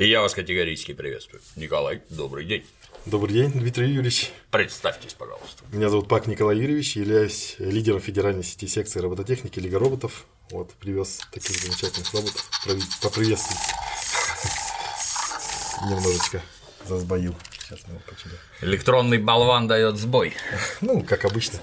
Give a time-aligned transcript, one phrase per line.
[0.00, 1.42] И я вас категорически приветствую.
[1.56, 2.64] Николай, добрый день.
[3.04, 4.32] Добрый день, Дмитрий Юрьевич.
[4.50, 5.62] Представьтесь, пожалуйста.
[5.72, 10.24] Меня зовут Пак Николай Юрьевич, являюсь лидером федеральной сети секции робототехники Лига роботов.
[10.48, 12.50] Вот, привез таких замечательных роботов.
[13.02, 13.60] Поприветствовать.
[15.82, 16.40] Немножечко
[16.88, 17.36] засбоил.
[17.58, 18.32] Сейчас мы почему.
[18.62, 20.32] Электронный болван дает сбой.
[20.80, 21.58] Ну, как обычно.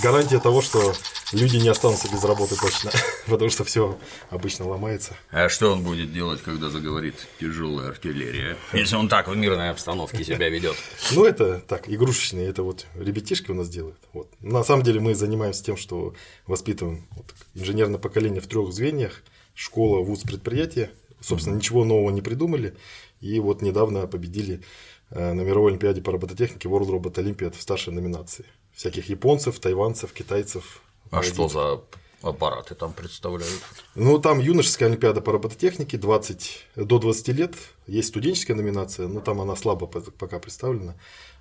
[0.00, 0.94] Гарантия того, что
[1.32, 2.92] люди не останутся без работы точно,
[3.26, 3.98] потому что все
[4.30, 5.14] обычно ломается.
[5.30, 8.56] А что он будет делать, когда заговорит тяжелая артиллерия?
[8.72, 10.76] Если он так в мирной обстановке себя ведет?
[11.12, 13.98] Ну, это так, игрушечные, это вот ребятишки у нас делают.
[14.12, 14.30] Вот.
[14.40, 16.14] На самом деле мы занимаемся тем, что
[16.46, 19.22] воспитываем вот, инженерное поколение в трех звеньях:
[19.54, 20.90] школа, вуз, предприятие.
[21.20, 22.76] Собственно, ничего нового не придумали.
[23.20, 24.62] И вот недавно победили
[25.10, 28.44] э, на мировой олимпиаде по робототехнике World Robot Olympiad в старшей номинации.
[28.78, 31.80] Всяких японцев, тайванцев, китайцев, а что за
[32.22, 33.60] аппараты там представляют?
[33.96, 37.56] Ну, там юношеская олимпиада по робототехнике 20, до 20 лет.
[37.88, 40.94] Есть студенческая номинация, но там она слабо пока представлена.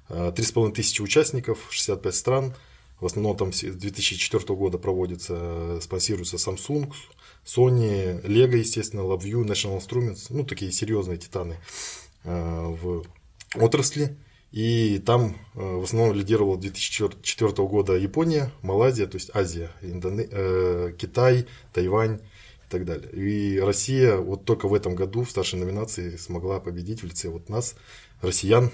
[0.10, 2.56] 3,5 тысячи участников, 65 стран.
[3.00, 6.92] В основном там с 2004 года проводится, спонсируется Samsung,
[7.46, 11.60] Sony, Lego, естественно, LabVIEW, National Instruments, ну, такие серьезные титаны
[12.24, 13.04] э, в
[13.54, 14.18] отрасли.
[14.52, 20.28] И там э, в основном лидировала 2004 года Япония, Малайзия, то есть Азия, Индоне...
[20.32, 23.12] Э, Китай, Тайвань и так далее.
[23.12, 27.50] И Россия вот только в этом году в старшей номинации смогла победить в лице вот
[27.50, 27.76] нас,
[28.22, 28.72] россиян.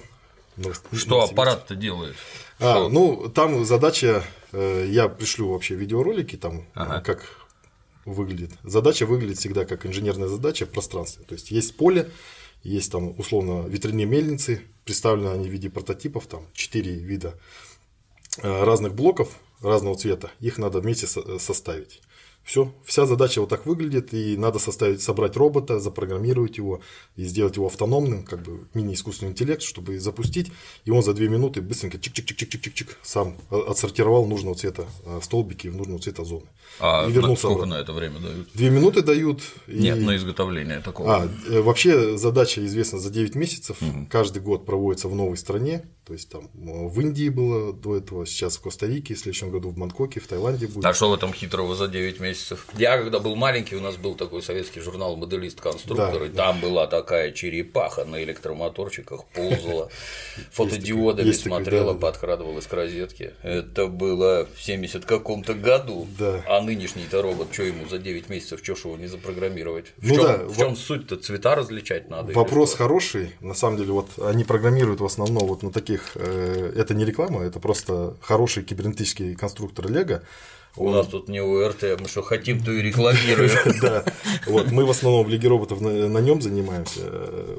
[0.92, 2.16] Что аппарат-то делает?
[2.60, 2.90] А, Что?
[2.90, 7.02] ну, там задача, э, я пришлю вообще видеоролики, там, ага.
[7.02, 7.44] как
[8.06, 8.52] выглядит.
[8.64, 11.26] Задача выглядит всегда как инженерная задача в пространстве.
[11.28, 12.10] То есть есть поле,
[12.64, 17.40] есть там условно ветряные мельницы, представлены они в виде прототипов, там 4 вида
[18.42, 22.02] э, разных блоков разного цвета, их надо вместе составить.
[22.44, 26.82] Все, вся задача вот так выглядит, и надо составить, собрать робота, запрограммировать его
[27.16, 30.52] и сделать его автономным, как бы мини-искусственный интеллект, чтобы запустить,
[30.84, 36.02] и он за две минуты быстренько чик-чик-чик-чик-чик-чик сам отсортировал нужного цвета э, столбики в нужного
[36.02, 36.46] цвета зоны.
[36.80, 37.76] А и вернулся сколько обратно.
[37.76, 38.48] на это время дают?
[38.54, 39.42] Две минуты дают.
[39.68, 40.02] Нет, и...
[40.02, 41.16] на изготовление такого.
[41.16, 44.06] А, э, вообще задача известна за 9 месяцев, угу.
[44.10, 48.26] каждый год проводится в новой стране, то есть там э, в Индии было до этого,
[48.26, 50.86] сейчас в Коста-Рике, в следующем году в Бангкоке, в Таиланде будет.
[50.86, 52.33] А что в этом хитрого за 9 месяцев?
[52.78, 56.88] Я когда был маленький, у нас был такой советский журнал «Моделист-конструктор», да, и там была
[56.88, 59.90] такая черепаха на электромоторчиках, ползала,
[60.52, 63.34] фотодиодами смотрела, подкрадывалась к розетке.
[63.42, 66.08] Это было в 70 каком-то году.
[66.48, 69.94] А нынешний-то робот, что ему за 9 месяцев, что его не запрограммировать?
[69.98, 71.18] В ну, чем, да, суть-то?
[71.18, 72.34] Цвета различать надо?
[72.34, 73.32] Вопрос хороший.
[73.40, 77.06] На самом деле, вот они программируют в основном вот на таких таких, э, это не
[77.06, 80.24] реклама, это просто хороший кибернетический конструктор Лего,
[80.76, 83.52] у нас тут не УРТ, мы что хотим, то и рекламируем.
[83.84, 84.04] Да,
[84.48, 87.02] вот мы в основном в Лиге роботов на, нем занимаемся.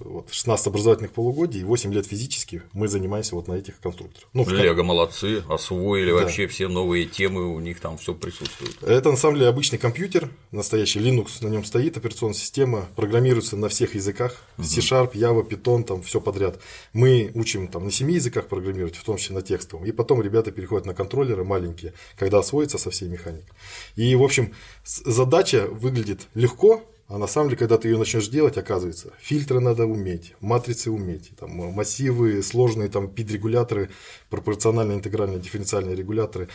[0.05, 4.29] Вот 16 образовательных полугодий и 8 лет физически мы занимаемся вот на этих конструкторах.
[4.33, 8.83] Ну, Лего молодцы, освоили вообще все новые темы, у них там все присутствует.
[8.83, 13.69] Это на самом деле обычный компьютер, настоящий Linux на нем стоит, операционная система, программируется на
[13.69, 16.61] всех языках, C-Sharp, Java, Python, там все подряд.
[16.93, 19.85] Мы учим там на 7 языках программировать, в том числе на текстовом.
[19.85, 23.45] И потом ребята переходят на контроллеры маленькие, когда освоятся со всеми всей механик.
[23.97, 24.53] И, в общем,
[24.85, 29.85] задача выглядит легко, а на самом деле, когда ты ее начнешь делать, оказывается, фильтры надо
[29.85, 33.91] уметь, матрицы уметь, там, массивы, сложные там пид-регуляторы,
[34.31, 36.49] пропорциональные интегральные дифференциальные регуляторы.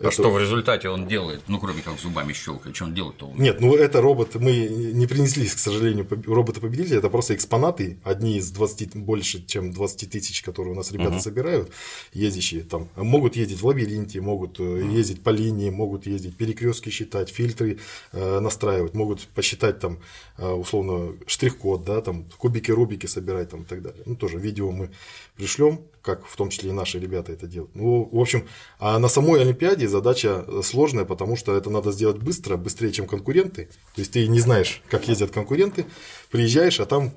[0.00, 0.10] А это...
[0.12, 1.42] что в результате он делает?
[1.46, 3.32] Ну, кроме как зубами щелкать, что он делает-то?
[3.36, 8.38] Нет, ну это робот, мы не принесли, к сожалению, робота победителя, это просто экспонаты, одни
[8.38, 11.20] из 20, больше, чем 20 тысяч, которые у нас ребята угу.
[11.20, 11.70] собирают,
[12.14, 14.76] ездящие там, могут ездить в лабиринте, могут угу.
[14.76, 17.78] ездить по линии, могут ездить перекрестки считать, фильтры
[18.12, 19.98] э, настраивать, могут посчитать там,
[20.38, 24.02] э, условно, штрих-код, да, там, кубики, рубики собирать там и так далее.
[24.06, 24.90] Ну, тоже видео мы
[25.36, 27.74] пришлем, как в том числе и наши ребята это делают.
[27.74, 28.46] Ну, в общем,
[28.78, 33.66] а на самой Олимпиаде задача сложная, потому что это надо сделать быстро, быстрее, чем конкуренты.
[33.94, 35.86] То есть ты не знаешь, как ездят конкуренты,
[36.30, 37.12] приезжаешь, а там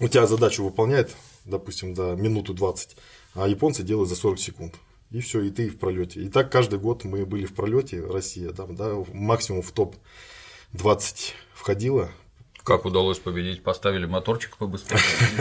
[0.00, 1.14] у тебя задачу выполняет,
[1.44, 2.96] допустим, до минуты 20,
[3.34, 4.74] а японцы делают за 40 секунд.
[5.10, 6.20] И все, и ты в пролете.
[6.22, 9.94] И так каждый год мы были в пролете, Россия, там, да, максимум в топ
[10.72, 12.10] 20 входила.
[12.64, 13.62] Как удалось победить?
[13.62, 15.00] Поставили моторчик побыстрее.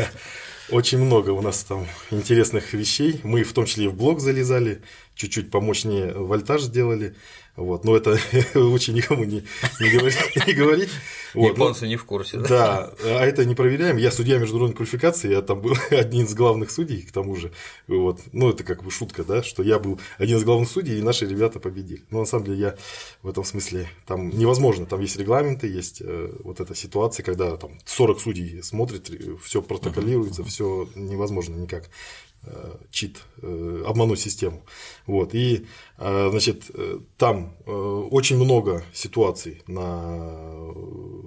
[0.70, 3.20] Очень много у нас там интересных вещей.
[3.24, 4.82] Мы в том числе и в блог залезали,
[5.16, 7.16] чуть-чуть помощнее вольтаж сделали.
[7.56, 8.18] Вот, но это
[8.56, 9.44] лучше никому не,
[9.80, 10.18] не говорить.
[10.48, 10.90] Не говорить.
[11.36, 12.38] Вот, Японцы но, не в курсе.
[12.38, 12.48] Да?
[12.48, 13.98] да, а это не проверяем.
[13.98, 17.52] Я судья международной квалификации, я там был один из главных судей, к тому же.
[17.88, 18.22] Вот.
[18.32, 21.28] Ну, это как бы шутка, да, что я был один из главных судей, и наши
[21.28, 22.04] ребята победили.
[22.10, 22.76] Но на самом деле я
[23.22, 24.86] в этом смысле там невозможно.
[24.88, 29.12] Там есть регламенты, есть э, вот эта ситуация, когда там 40 судей смотрят,
[29.44, 31.90] все протоколируется, все невозможно никак
[32.92, 34.64] чит, э, обмануть систему.
[35.08, 35.34] Вот.
[35.34, 35.66] И,
[35.98, 36.64] э, значит,
[37.18, 40.74] там очень много ситуаций на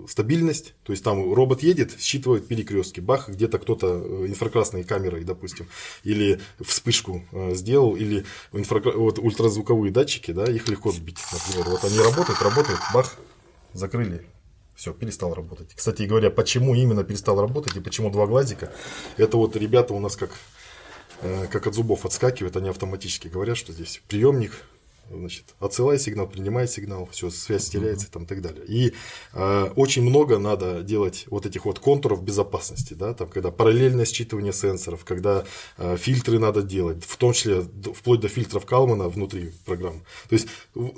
[0.08, 5.66] стабильность, то есть там робот едет, считывает перекрестки, бах, где-то кто-то инфракрасной камерой, допустим,
[6.04, 8.92] или вспышку сделал, или инфракра...
[8.92, 11.68] вот ультразвуковые датчики, да, их легко сбить, например.
[11.70, 13.16] Вот они работают, работают, бах,
[13.72, 14.26] закрыли,
[14.74, 15.72] все, перестал работать.
[15.74, 18.72] Кстати говоря, почему именно перестал работать и почему два глазика,
[19.16, 20.65] это вот ребята у нас как Э,
[21.20, 24.52] как от зубов отскакивают, они автоматически говорят, что здесь приемник,
[25.10, 28.64] значит, отсылай сигнал, принимай сигнал, все, связь теряется там, и так далее.
[28.66, 28.92] И
[29.34, 34.52] э, очень много надо делать вот этих вот контуров безопасности, да, там, когда параллельное считывание
[34.52, 35.44] сенсоров, когда
[35.78, 37.62] э, фильтры надо делать, в том числе
[37.94, 40.00] вплоть до фильтров Калмана внутри программы.
[40.28, 40.48] То есть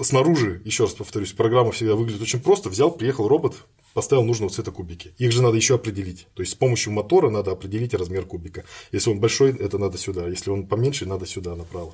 [0.02, 3.56] снаружи, еще раз повторюсь, программа всегда выглядит очень просто, взял, приехал робот,
[3.98, 5.10] поставил нужного цвета кубики.
[5.18, 6.28] Их же надо еще определить.
[6.34, 8.62] То есть с помощью мотора надо определить размер кубика.
[8.92, 10.28] Если он большой, это надо сюда.
[10.28, 11.92] Если он поменьше, надо сюда, направо.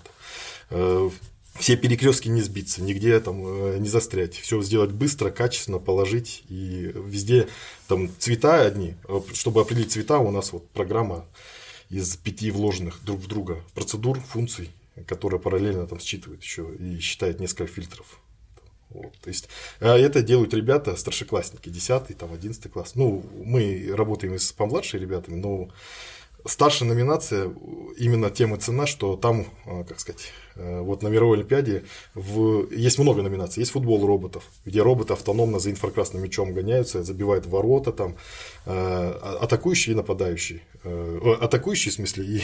[0.68, 1.08] Э,
[1.58, 4.34] все перекрестки не сбиться, нигде там э, не застрять.
[4.34, 6.44] Все сделать быстро, качественно, положить.
[6.50, 7.48] И везде
[7.88, 8.96] там цвета одни.
[9.08, 11.24] Э, чтобы определить цвета, у нас вот программа
[11.88, 14.68] из пяти вложенных друг в друга процедур, функций,
[15.06, 18.20] которая параллельно там считывает еще и считает несколько фильтров.
[18.90, 19.48] Вот, то есть
[19.80, 22.92] а это делают ребята, старшеклассники, 10 там, 11 класс.
[22.94, 25.70] Ну, мы работаем с помладшими ребятами, но
[26.46, 27.52] старшая номинация
[27.96, 31.84] именно тем и цена, что там, а, как сказать, э, вот на мировой олимпиаде
[32.14, 32.70] в...
[32.70, 33.60] есть много номинаций.
[33.60, 38.14] Есть футбол роботов, где роботы автономно за инфракрасным мячом гоняются, забивают ворота, там, э,
[38.66, 40.62] а, атакующий и нападающий.
[40.84, 42.42] Э, атакующий, в смысле, и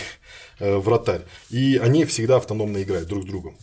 [0.61, 1.23] вратарь.
[1.51, 3.57] И они всегда автономно играют друг с другом.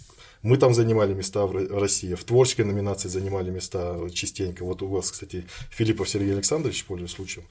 [0.47, 4.63] Мы там занимали места в России, в творческой номинации занимали места частенько.
[4.63, 7.45] Вот у вас, кстати, Филиппов Сергей Александрович, пользуясь случаем,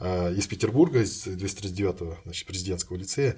[0.00, 3.36] а, из Петербурга, из 239-го значит, президентского лицея,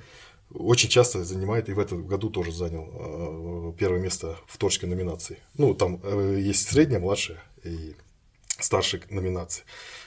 [0.54, 5.36] очень часто занимает, и в этом году тоже занял а, первое место в творческой номинации.
[5.58, 7.94] Ну, там э, есть средняя, младшая и
[8.58, 9.64] старшая номинации.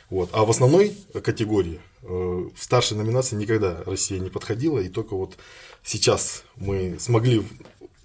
[0.10, 0.32] Вот.
[0.34, 5.38] А в основной категории, э, в старшей номинации никогда Россия не подходила, и только вот
[5.84, 7.44] сейчас мы смогли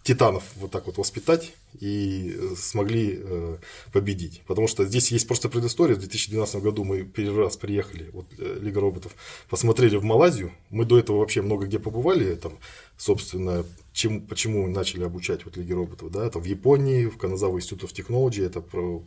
[0.03, 3.57] титанов вот так вот воспитать и э, смогли э,
[3.93, 4.43] победить.
[4.47, 5.95] Потому что здесь есть просто предыстория.
[5.95, 9.15] В 2012 году мы первый раз приехали, вот э, Лига роботов,
[9.49, 10.53] посмотрели в Малайзию.
[10.71, 12.59] Мы до этого вообще много где побывали, там,
[12.97, 17.83] собственно, чем, почему начали обучать вот Лиги роботов, да, там в Японии, в Каназава Institute
[17.83, 19.03] of Technology, это про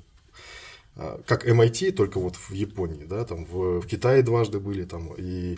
[0.95, 5.13] а, как MIT, только вот в Японии, да, там в, в Китае дважды были, там,
[5.17, 5.57] и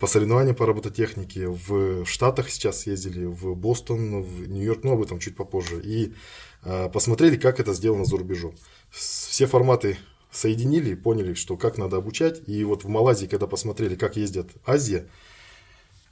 [0.00, 1.48] по соревнованиям по робототехнике.
[1.48, 5.80] В Штатах сейчас ездили, в Бостон, в Нью-Йорк, ну об этом чуть попозже.
[5.82, 6.14] И
[6.62, 8.54] а, посмотрели, как это сделано за рубежом.
[8.90, 9.98] Все форматы
[10.30, 12.42] соединили, поняли, что как надо обучать.
[12.46, 15.06] И вот в Малайзии, когда посмотрели, как ездят Азия,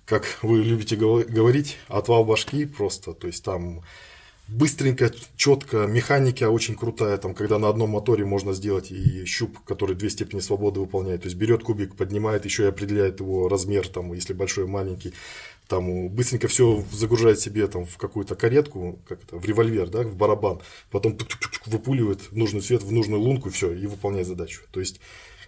[0.05, 3.13] как вы любите говорить, отвал башки просто.
[3.13, 3.83] То есть там
[4.49, 9.97] быстренько, четко, механика очень крутая, там, когда на одном моторе можно сделать и щуп, который
[9.97, 14.13] две степени свободы выполняет, то есть берет кубик, поднимает, еще и определяет его размер, там,
[14.13, 15.15] если большой, маленький,
[15.69, 20.17] там быстренько все загружает себе там в какую-то каретку, как это, в револьвер, да, в
[20.17, 20.61] барабан,
[20.91, 21.19] потом
[21.67, 24.63] выпуливает нужный цвет в нужную лунку все, и выполняет задачу.
[24.71, 25.01] То есть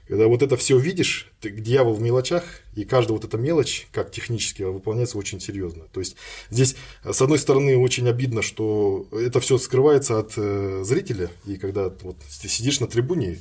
[0.09, 4.11] когда вот это все видишь, ты, дьявол в мелочах, и каждая вот эта мелочь, как
[4.11, 5.85] технически, выполняется очень серьезно.
[5.93, 6.17] То есть
[6.51, 11.93] здесь, с одной стороны, очень обидно, что это все скрывается от э, зрителя, и когда
[12.03, 13.39] вот ты сидишь на трибуне,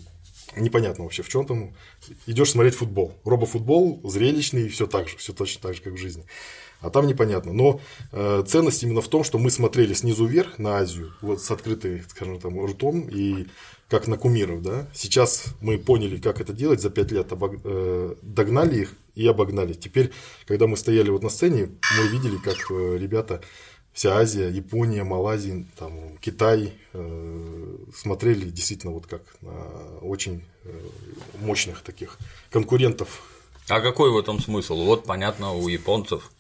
[0.58, 1.74] непонятно вообще, в чем там,
[2.26, 3.14] идешь смотреть футбол.
[3.24, 6.26] Робофутбол зрелищный, все так же, все точно так же, как в жизни.
[6.80, 7.54] А там непонятно.
[7.54, 7.82] Но
[8.12, 12.04] э, ценность именно в том, что мы смотрели снизу вверх на Азию, вот с открытой,
[12.08, 13.48] скажем там, ртом, и
[13.90, 14.88] как на кумиров, да.
[14.94, 17.56] Сейчас мы поняли, как это делать, за пять лет обог...
[17.64, 19.74] э, догнали их и обогнали.
[19.74, 20.12] Теперь,
[20.46, 23.42] когда мы стояли вот на сцене, мы видели, как э, ребята,
[23.94, 30.80] вся Азия, Япония, Малайзия, там, Китай э, смотрели действительно вот как на очень э,
[31.40, 32.18] мощных таких
[32.52, 33.24] конкурентов.
[33.70, 34.84] А какой в этом смысл?
[34.84, 36.32] Вот понятно, у японцев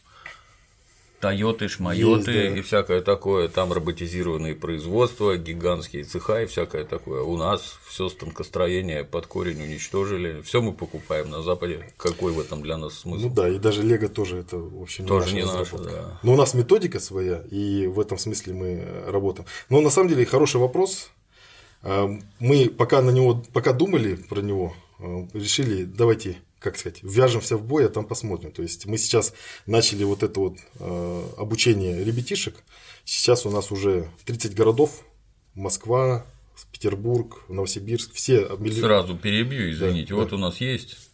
[1.19, 2.57] Тойоты, шмайоты да.
[2.57, 7.23] и всякое такое, там роботизированные производства, гигантские цеха и всякое такое.
[7.23, 11.91] У нас все станкостроение под корень уничтожили, все мы покупаем на Западе.
[11.97, 13.23] Какой в этом для нас смысл?
[13.23, 16.19] Ну да, и даже Лего тоже это, в общем, тоже не наша, да.
[16.21, 19.47] Но у нас методика своя, и в этом смысле мы работаем.
[19.69, 21.09] Но на самом деле хороший вопрос.
[21.81, 22.09] А,
[22.39, 27.63] мы пока на него, пока думали про него, а, решили, давайте как сказать, вяжемся в
[27.63, 28.51] бой, а там посмотрим.
[28.51, 29.33] То есть мы сейчас
[29.65, 32.55] начали вот это вот э, обучение ребятишек.
[33.05, 35.03] Сейчас у нас уже 30 городов,
[35.53, 36.25] Москва,
[36.71, 38.47] Петербург, Новосибирск, все.
[38.71, 40.09] Сразу перебью, извините.
[40.09, 40.35] Да, вот да.
[40.35, 41.06] у нас есть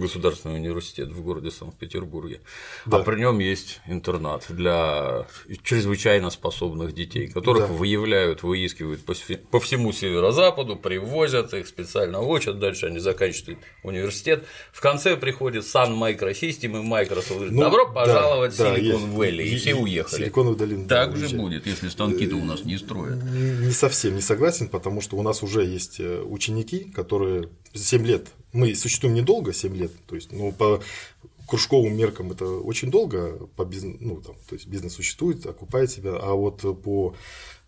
[0.00, 2.40] Государственный университет в городе Санкт-Петербурге.
[2.84, 2.98] Да.
[2.98, 5.26] А при нем есть интернат для
[5.62, 7.72] чрезвычайно способных детей, которых да.
[7.72, 14.44] выявляют, выискивают по всему северо-западу, привозят их, специально учат, дальше они заканчивают университет.
[14.72, 19.18] В конце приходит Sun Microsystem и Microsoft говорит, ну, добро пожаловать да, в Silicon да,
[19.18, 20.22] Valley, и все уехали.
[20.22, 20.88] Силиконовую долину.
[20.88, 21.40] Так да, же уезжали.
[21.40, 23.22] будет, если станки-то у нас не строят.
[23.22, 28.28] Не совсем не согласен, потому что у нас уже есть э, ученики, которые 7 лет.
[28.52, 30.82] Мы существуем недолго, 7 лет, то есть, ну, по
[31.46, 36.16] кружковым меркам это очень долго, по бизнес, ну, там, то есть бизнес существует, окупает себя,
[36.20, 37.14] а вот по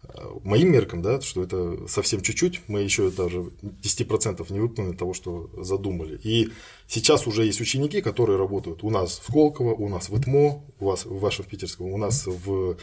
[0.03, 0.09] э,
[0.43, 5.49] моим меркам, да, что это совсем чуть-чуть, мы еще даже 10% не выполнили того, что
[5.57, 6.19] задумали.
[6.25, 6.50] И
[6.88, 10.85] сейчас уже есть ученики, которые работают у нас в Колково, у нас в ИТМО, у
[10.85, 12.77] вас в вашем в Питерском, у нас в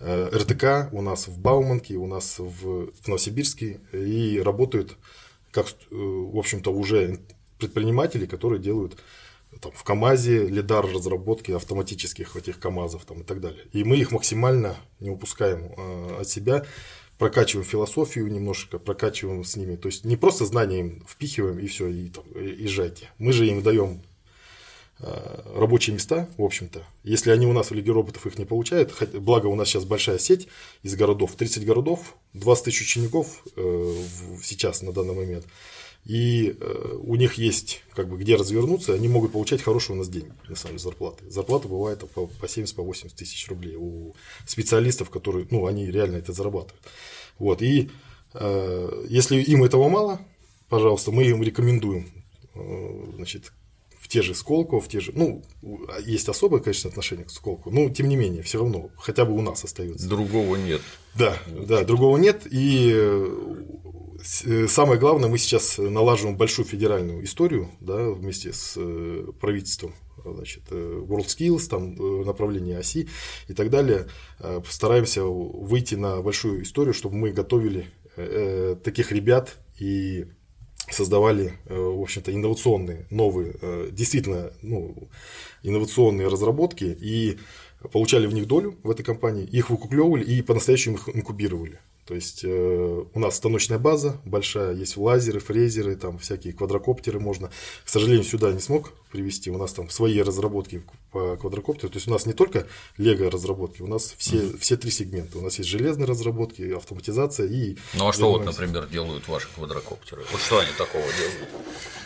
[0.00, 3.80] э, РТК, у нас в Бауманке, у нас в, в Новосибирске.
[3.92, 4.98] И работают
[5.52, 7.20] как, э, в общем-то, уже
[7.58, 8.98] предприниматели, которые делают
[9.60, 13.64] там, в КАМАЗе лидар разработки автоматических этих КАМАЗов там, и так далее.
[13.72, 16.66] И мы их максимально не упускаем э, от себя,
[17.18, 19.76] прокачиваем философию немножко, прокачиваем с ними.
[19.76, 23.10] То есть не просто знания им впихиваем и все, и, там, и езжайте.
[23.18, 24.02] Мы же им даем
[25.54, 26.82] рабочие места, в общем-то.
[27.02, 30.18] Если они у нас в Лиге роботов их не получают, благо у нас сейчас большая
[30.18, 30.48] сеть
[30.82, 33.94] из городов, 30 городов, 20 тысяч учеников э,
[34.42, 35.44] сейчас на данный момент–
[36.04, 40.08] и э, у них есть как бы где развернуться, они могут получать хорошие у нас
[40.08, 41.30] деньги, на самом деле, зарплаты.
[41.30, 46.32] Зарплата бывает по, по 70-80 по тысяч рублей у специалистов, которые, ну, они реально это
[46.32, 46.82] зарабатывают.
[47.38, 47.90] Вот, и
[48.34, 50.20] э, если им этого мало,
[50.68, 52.10] пожалуйста, мы им рекомендуем,
[52.54, 53.52] э, значит,
[54.12, 55.42] те же Сколково, в те же, ну,
[56.04, 59.42] есть особое, конечно, отношение к Сколково, но тем не менее, все равно, хотя бы у
[59.42, 60.08] нас остается.
[60.08, 60.80] Другого нет.
[61.14, 62.92] Да, да, другого нет, и
[64.44, 70.62] Э, самое главное, мы сейчас налаживаем большую федеральную историю да, вместе с э, правительством значит,
[70.70, 73.08] э, WorldSkills, там направление оси
[73.48, 74.06] и так далее.
[74.38, 77.90] Постараемся выйти на большую историю, чтобы мы готовили
[78.84, 80.26] таких ребят и
[80.90, 83.54] создавали, в общем-то, инновационные, новые,
[83.90, 85.08] действительно, ну,
[85.62, 87.38] инновационные разработки и
[87.92, 91.78] получали в них долю в этой компании, их выкуклевывали и по-настоящему их инкубировали.
[92.06, 97.50] То есть э, у нас станочная база большая, есть лазеры, фрезеры, там всякие квадрокоптеры можно.
[97.84, 99.50] К сожалению, сюда не смог привести.
[99.50, 101.90] У нас там свои разработки по квадрокоптеру.
[101.90, 102.66] То есть у нас не только
[102.96, 104.58] лего разработки, у нас все, mm-hmm.
[104.58, 105.38] все три сегмента.
[105.38, 107.76] У нас есть железные разработки, автоматизация и.
[107.94, 110.22] Ну а что вот, например, делают ваши квадрокоптеры?
[110.32, 111.48] Вот что они такого делают?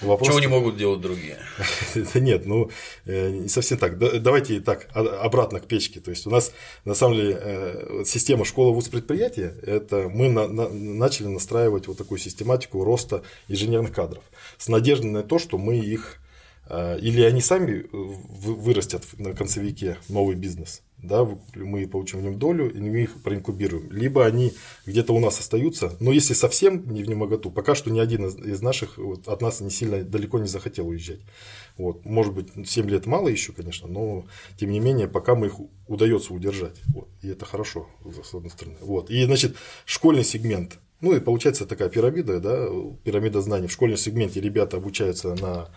[0.02, 0.28] Вопрос...
[0.28, 1.38] Чего не могут делать другие?
[2.14, 2.70] Нет, ну
[3.06, 3.98] э, не совсем так.
[3.98, 6.00] Давайте так обратно к печке.
[6.00, 6.52] То есть у нас
[6.84, 11.96] на самом деле э, система школа вуз предприятия это мы на, на, начали настраивать вот
[11.96, 14.24] такую систематику роста инженерных кадров
[14.58, 16.18] с надеждой на то, что мы их
[16.68, 22.80] или они сами вырастят на концевике новый бизнес, да, мы получим в нем долю, и
[22.80, 23.92] мы их проинкубируем.
[23.92, 24.54] Либо они
[24.86, 28.62] где-то у нас остаются, но если совсем не в немоготу, пока что ни один из
[28.62, 31.20] наших вот, от нас не сильно далеко не захотел уезжать.
[31.76, 32.04] Вот.
[32.04, 34.26] Может быть, 7 лет мало еще, конечно, но
[34.58, 35.54] тем не менее, пока мы их
[35.86, 36.80] удается удержать.
[36.88, 37.08] Вот.
[37.22, 37.88] И это хорошо,
[38.24, 38.78] с одной стороны.
[38.80, 39.10] Вот.
[39.10, 39.54] И, значит,
[39.84, 40.78] школьный сегмент.
[41.02, 42.68] Ну и получается такая пирамида, да,
[43.04, 43.68] пирамида знаний.
[43.68, 45.68] В школьном сегменте ребята обучаются на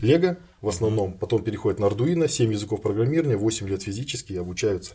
[0.00, 4.94] Лего в основном, потом переходят на Arduino, 7 языков программирования, 8 лет физически обучаются.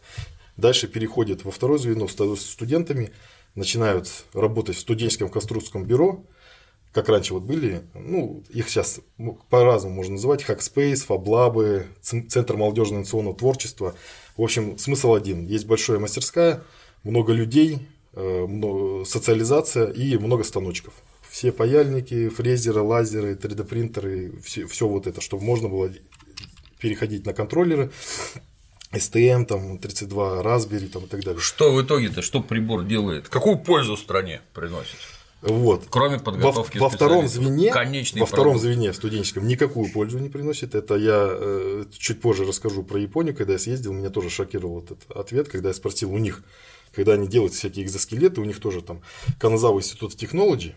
[0.56, 3.12] Дальше переходят во второе звено с студентами,
[3.54, 6.24] начинают работать в студенческом конструкторском бюро,
[6.94, 9.02] как раньше вот были, ну, их сейчас
[9.50, 13.94] по-разному можно называть, Hackspace, FabLab, Центр молодежного инновационного творчества.
[14.36, 15.46] В общем, смысл один.
[15.46, 16.64] Есть большая мастерская,
[17.04, 20.94] много людей, э, социализация и много станочков.
[21.38, 25.92] Все паяльники, фрезеры, лазеры, 3D принтеры, все, все вот это, чтобы можно было
[26.80, 27.92] переходить на контроллеры,
[28.92, 31.40] STM, там, 32, Raspberry там, и так далее.
[31.40, 33.30] Что в итоге-то, что прибор делает?
[33.30, 34.98] Какую пользу стране приносит?
[35.44, 35.86] Вот.
[35.92, 38.64] Кроме подготовки во, во втором звене, Конечный во втором продукт.
[38.64, 40.74] звене студенческом никакую пользу не приносит.
[40.74, 45.06] Это я э, чуть позже расскажу про Японию, когда я съездил, меня тоже шокировал этот
[45.12, 46.42] ответ, когда я спросил у них,
[46.96, 49.04] когда они делают всякие экзоскелеты, у них тоже там
[49.40, 50.74] Каназава институт технологий,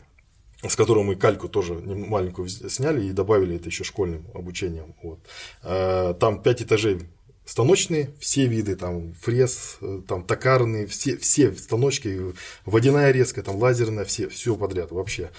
[0.69, 4.95] с которого мы кальку тоже маленькую сняли и добавили это еще школьным обучением.
[5.03, 5.21] Вот.
[5.63, 7.01] Э, Там пять этажей
[7.47, 12.35] станочные, все виды, там фрез, э, там токарные, все, все станочки,
[12.67, 15.31] водяная резка, там лазерная, все, все подряд вообще.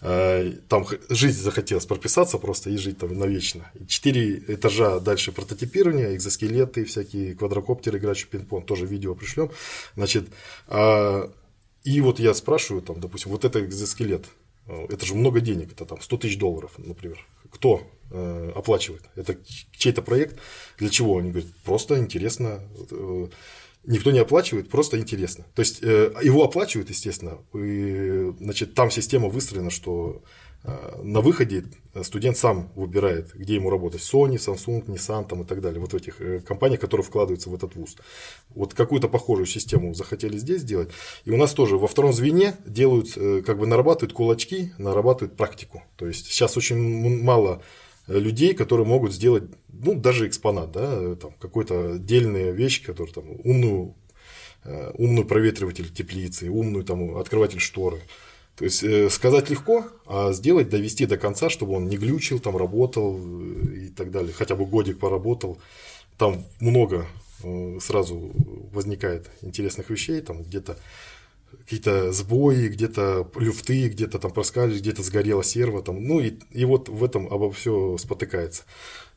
[0.00, 3.70] Э, Там жить захотелось прописаться просто и жить там навечно.
[3.86, 9.50] Четыре этажа дальше прототипирование, экзоскелеты, всякие квадрокоптеры, играющие пинг-понг, тоже видео пришлем.
[9.94, 10.26] Значит,
[11.84, 14.24] и вот я спрашиваю, там, допустим, вот это экзоскелет,
[14.66, 17.18] это же много денег, это там 100 тысяч долларов, например.
[17.50, 19.02] Кто э, оплачивает?
[19.14, 19.36] Это
[19.72, 20.38] чей-то проект?
[20.78, 21.18] Для чего?
[21.18, 22.60] Они говорят, просто интересно.
[22.90, 23.28] э,
[23.86, 25.44] Никто не оплачивает, просто интересно.
[25.54, 27.38] То есть э, его оплачивают, естественно.
[27.54, 31.64] И, значит, там система выстроена, что э, на выходе
[32.02, 34.00] студент сам выбирает, где ему работать.
[34.00, 35.80] Sony, Samsung, Nissan там, и так далее.
[35.80, 37.96] Вот в этих э, компаниях, которые вкладываются в этот вуз.
[38.48, 40.90] Вот какую-то похожую систему захотели здесь сделать.
[41.24, 45.82] И у нас тоже во втором звене делают, э, как бы нарабатывают кулачки, нарабатывают практику.
[45.96, 47.62] То есть сейчас очень мало
[48.08, 53.12] э, людей, которые могут сделать, ну, даже экспонат, да, э, там, какой-то отдельная вещь, которая
[53.12, 53.94] там умную,
[54.64, 58.00] э, умный проветриватель теплицы, умную там открыватель шторы.
[58.56, 62.56] То есть э, сказать легко, а сделать, довести до конца, чтобы он не глючил, там
[62.56, 64.32] работал э, и так далее.
[64.32, 65.58] Хотя бы годик поработал.
[66.18, 67.06] Там много
[67.42, 68.32] э, сразу
[68.72, 70.78] возникает интересных вещей, там где-то
[71.58, 76.88] какие-то сбои, где-то люфты, где-то там проскальзывают, где-то сгорела серва, там, ну и, и вот
[76.88, 78.64] в этом обо все спотыкается.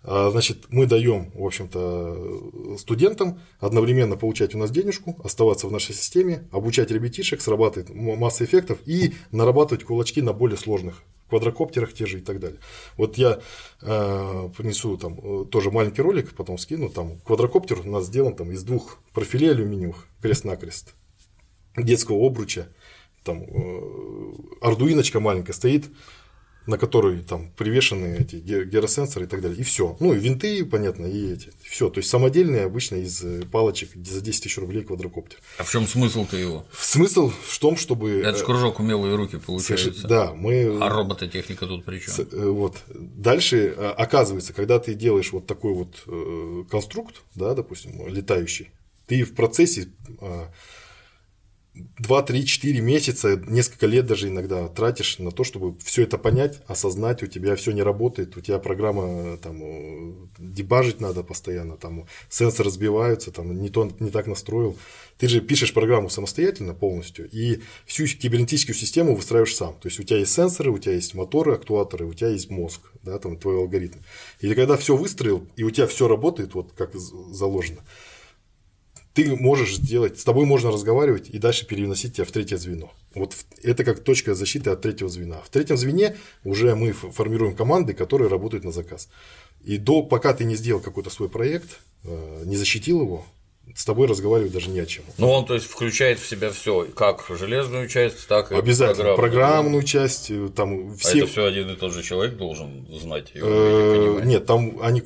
[0.03, 5.95] А, Значит, мы даем, в общем-то, студентам одновременно получать у нас денежку, оставаться в нашей
[5.95, 12.19] системе, обучать ребятишек, срабатывает масса эффектов и нарабатывать кулачки на более сложных квадрокоптерах те же
[12.19, 12.59] и так далее.
[12.95, 13.39] Вот я
[13.81, 16.89] э, принесу там э, тоже маленький ролик, потом скину.
[16.89, 20.93] Там квадрокоптер у нас сделан там из двух профилей алюминиевых крест-накрест
[21.75, 22.67] детского обруча,
[23.23, 25.85] там э, ардуиночка маленькая стоит,
[26.67, 29.57] на которой там привешены эти гиросенсоры и так далее.
[29.57, 29.97] И все.
[29.99, 31.51] Ну и винты, понятно, и эти.
[31.63, 31.89] Все.
[31.89, 35.39] То есть самодельные обычно из э, палочек за 10 тысяч рублей квадрокоптер.
[35.57, 36.65] А в чем смысл-то его?
[36.77, 38.19] Смысл в том, чтобы...
[38.19, 39.89] Это же э, кружок умелые руки получается.
[39.89, 40.77] соверш- Да, мы...
[40.81, 42.13] А робототехника тут при чем?
[42.31, 42.75] Э, Вот.
[42.89, 48.69] Дальше, оказывается, когда ты делаешь вот такой вот конструкт, да, допустим, летающий,
[49.07, 49.87] ты в процессе
[50.19, 50.45] э,
[51.99, 56.61] 2, 3, 4 месяца, несколько лет даже иногда тратишь на то, чтобы все это понять,
[56.67, 61.77] осознать, у тебя все не работает, у тебя программа э, там э, дебажить надо постоянно,
[61.77, 64.77] там сенсоры сбиваются, там не то не так настроил.
[65.17, 69.73] Ты же пишешь программу самостоятельно полностью и всю кибернетическую систему выстраиваешь сам.
[69.73, 72.81] То есть у тебя есть сенсоры, у тебя есть моторы, актуаторы, у тебя есть мозг,
[73.03, 73.99] да, там твой алгоритм.
[74.41, 77.81] И когда все выстроил, и у тебя все работает вот как заложено,
[79.17, 82.91] ты можешь сделать, с тобой можно разговаривать и дальше переносить тебя в третье звено.
[83.15, 85.41] Вот это как точка защиты от третьего звена.
[85.41, 89.09] В третьем звене уже мы формируем команды, которые работают на заказ.
[89.63, 93.25] И до, пока ты не сделал какой-то свой проект, э, не защитил его,
[93.75, 95.03] с тобой разговаривать даже не о чем.
[95.17, 99.15] Ну, он, то есть, включает в себя все, как железную часть, так и Обязательно.
[99.15, 99.17] программную.
[99.17, 101.19] Программную часть, э, там А все.
[101.19, 104.25] это все один и тот же человек должен знать Э, понимать.
[104.25, 105.03] Нет, там они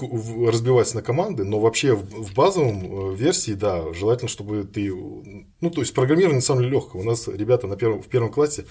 [0.48, 4.94] разбиваются на команды, но вообще в, базовом э, версии, да, желательно, чтобы ты.
[4.94, 7.00] Ну, то есть программирование на самом деле легко.
[7.00, 8.66] У нас ребята на первом, в первом классе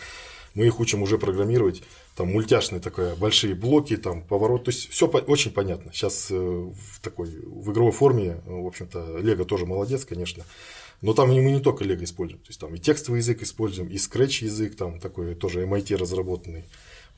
[0.54, 1.82] мы их учим уже программировать.
[2.16, 4.64] Там мультяшные такое, большие блоки, там поворот.
[4.64, 5.92] То есть все очень понятно.
[5.92, 10.44] Сейчас э, в такой в игровой форме, э, в общем-то, Лего тоже молодец, конечно.
[11.02, 12.42] Но там мы не только Лего используем.
[12.42, 16.64] То есть там и текстовый язык используем, и Scratch язык, там такой тоже MIT разработанный.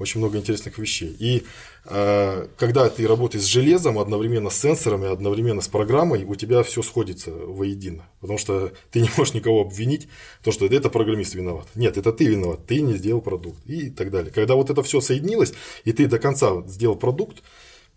[0.02, 1.14] Очень много интересных вещей.
[1.20, 1.44] И
[1.84, 6.82] э, когда ты работаешь с железом, одновременно с сенсорами, одновременно с программой, у тебя все
[6.82, 8.02] сходится воедино.
[8.20, 10.08] Потому что ты не можешь никого обвинить,
[10.42, 11.68] то, что это программист виноват.
[11.76, 14.32] Нет, это ты виноват, ты не сделал продукт и так далее.
[14.32, 17.40] Когда вот это все соединилось, и ты до конца сделал продукт,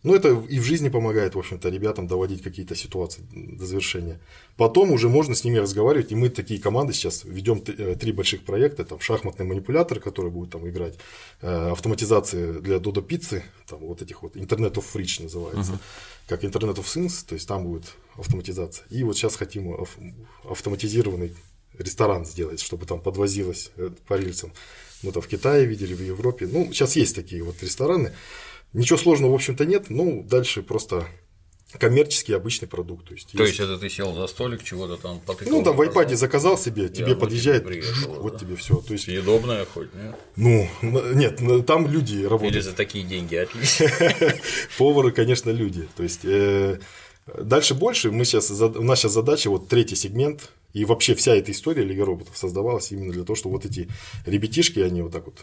[0.05, 4.19] ну, это и в жизни помогает, в общем-то, ребятам доводить какие-то ситуации до завершения.
[4.55, 8.45] Потом уже можно с ними разговаривать, и мы такие команды сейчас ведем э, три больших
[8.45, 10.97] проекта, там шахматный манипулятор, который будет там играть,
[11.41, 15.79] э, автоматизация для Додо пиццы, там вот этих вот Internet of Rich называется,
[16.27, 18.85] как Internet of Things, то есть там будет автоматизация.
[18.91, 19.97] И вот сейчас хотим ав-
[20.49, 21.33] автоматизированный
[21.77, 24.53] ресторан сделать, чтобы там подвозилось э, по рельсам.
[25.03, 26.47] Мы там в Китае видели, в Европе.
[26.51, 28.13] Ну, сейчас есть такие вот рестораны.
[28.75, 29.89] Ничего сложного, в общем-то, нет.
[29.89, 31.07] Ну, дальше просто
[31.79, 33.07] коммерческий обычный продукт.
[33.07, 35.57] То есть, то есть это ты сел за столик, чего-то там потыкал?
[35.57, 38.39] Ну, там в iPad заказал себе, тебе Я подъезжает, приехал, вот да.
[38.39, 38.75] тебе все.
[38.75, 39.05] То есть...
[39.05, 40.15] Съедобное хоть, нет?
[40.35, 40.69] Ну,
[41.13, 42.55] нет, там люди работают.
[42.55, 43.89] Или за такие деньги, отлично.
[44.77, 45.87] Повары, конечно, люди.
[45.95, 46.79] То есть, э,
[47.27, 51.53] дальше больше, мы сейчас, у нас сейчас задача, вот третий сегмент, и вообще вся эта
[51.53, 53.87] история Лиги роботов создавалась именно для того, чтобы вот эти
[54.25, 55.37] ребятишки, они вот так вот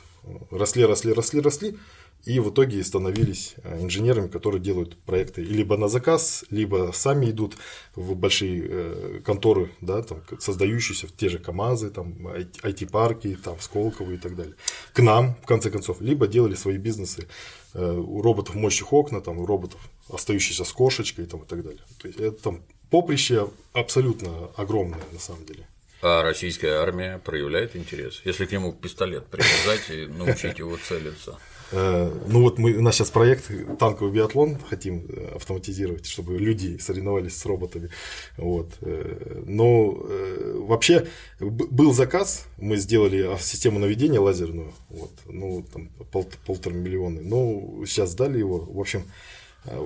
[0.51, 1.79] росли, росли, росли, росли,
[2.25, 7.57] и в итоге становились э, инженерами, которые делают проекты либо на заказ, либо сами идут
[7.97, 14.13] в большие э, конторы, да, там, создающиеся в те же КАМАЗы, там, IT-парки, там, Сколково
[14.13, 14.55] и так далее.
[14.93, 17.27] К нам, в конце концов, либо делали свои бизнесы
[17.75, 21.83] э, у роботов мощных окна, там, у роботов, остающихся с кошечкой там, и так далее.
[22.01, 25.67] То есть это там поприще абсолютно огромное на самом деле.
[26.03, 31.39] А российская армия проявляет интерес, если к нему пистолет привязать и научить его целиться.
[31.73, 36.77] Э, ну вот мы, у нас сейчас проект танковый биатлон хотим э, автоматизировать, чтобы люди
[36.79, 37.91] соревновались с роботами.
[38.37, 38.71] Вот.
[38.83, 39.99] Э, но
[40.67, 41.07] вообще
[41.41, 48.11] был заказ, мы сделали систему наведения лазерную, вот, ну там пол, полтора миллиона, но сейчас
[48.11, 48.59] сдали его.
[48.61, 49.05] В общем,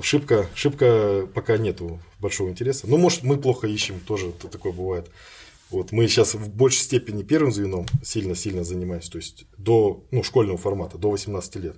[0.03, 2.87] шибко, шибко пока нету большого интереса.
[2.88, 5.11] Ну, может, мы плохо ищем, тоже такое бывает.
[5.71, 10.59] Вот мы сейчас в большей степени первым звеном сильно-сильно занимаемся, то есть до ну, школьного
[10.59, 11.77] формата, до 18 лет.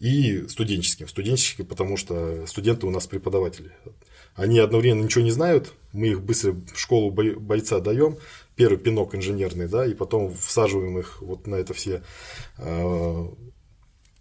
[0.00, 1.06] И студенческим.
[1.06, 3.70] Студенческим, потому что студенты у нас преподаватели.
[4.34, 8.16] Они одновременно ничего не знают, мы их быстро в школу бойца даем,
[8.56, 12.02] первый пинок инженерный, да, и потом всаживаем их вот на это все
[12.56, 13.30] а,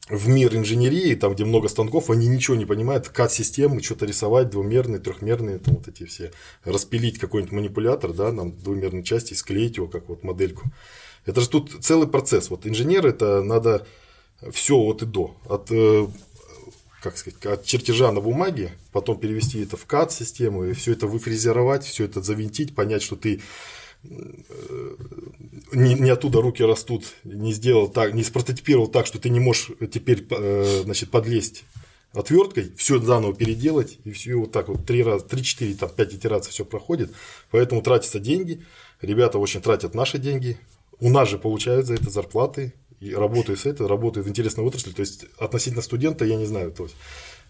[0.09, 4.99] в мир инженерии, там, где много станков, они ничего не понимают, CAD-системы, что-то рисовать, двумерные,
[4.99, 6.31] трехмерные, там вот эти все,
[6.63, 10.63] распилить какой-нибудь манипулятор, да, нам двумерной части, склеить его, как вот модельку.
[11.25, 12.49] Это же тут целый процесс.
[12.49, 13.85] Вот инженер это надо
[14.51, 15.35] все от и до.
[15.45, 16.07] От, э,
[17.03, 21.85] как сказать, от чертежа на бумаге, потом перевести это в CAD-систему, и все это выфрезеровать,
[21.85, 23.41] все это завинтить, понять, что ты
[24.03, 29.71] не, не оттуда руки растут, не сделал так, не спрототипировал так, что ты не можешь
[29.91, 31.63] теперь э, значит, подлезть
[32.13, 36.13] отверткой, все заново переделать, и все вот так вот три раза, три, четыре, там, пять
[36.13, 37.11] итераций все проходит,
[37.51, 38.63] поэтому тратятся деньги,
[39.01, 40.57] ребята очень тратят наши деньги,
[40.99, 44.91] у нас же получают за это зарплаты, и работают с этой, работают в интересной отрасли,
[44.91, 46.95] то есть относительно студента, я не знаю, то есть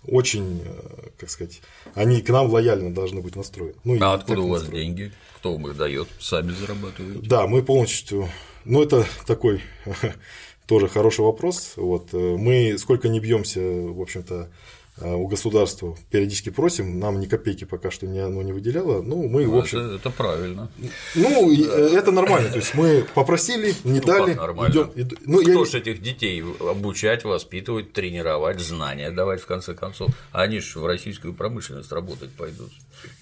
[0.05, 1.61] очень, э, как сказать,
[1.93, 3.75] они к нам лояльно должны быть настроены.
[3.83, 4.85] Ну, а откуда у вас настроены.
[4.85, 5.11] деньги?
[5.37, 6.07] Кто вам их дает?
[6.19, 7.27] Сами зарабатываете?
[7.27, 8.27] Да, мы полностью.
[8.65, 9.61] Ну, это такой
[10.67, 11.73] тоже хороший вопрос.
[11.75, 14.49] Вот э, мы сколько не бьемся, в общем-то,
[15.01, 19.45] у государства периодически просим, нам ни копейки пока что не, оно не выделяло, ну, мы,
[19.45, 19.79] ну, в общем…
[19.79, 20.69] Это, это правильно.
[21.15, 24.91] Ну, э, это нормально, то есть, мы попросили, не ну, дали, идем…
[25.25, 25.65] Ну, Кто я...
[25.65, 30.09] ж этих детей обучать, воспитывать, тренировать, знания давать, в конце концов?
[30.31, 32.71] Они же в российскую промышленность работать пойдут,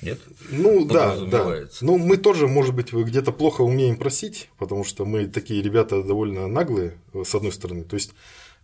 [0.02, 0.20] нет?
[0.50, 1.68] Ну, да, да.
[1.82, 6.48] Ну, мы тоже, может быть, где-то плохо умеем просить, потому что мы такие ребята довольно
[6.48, 8.14] наглые, с одной стороны, то есть,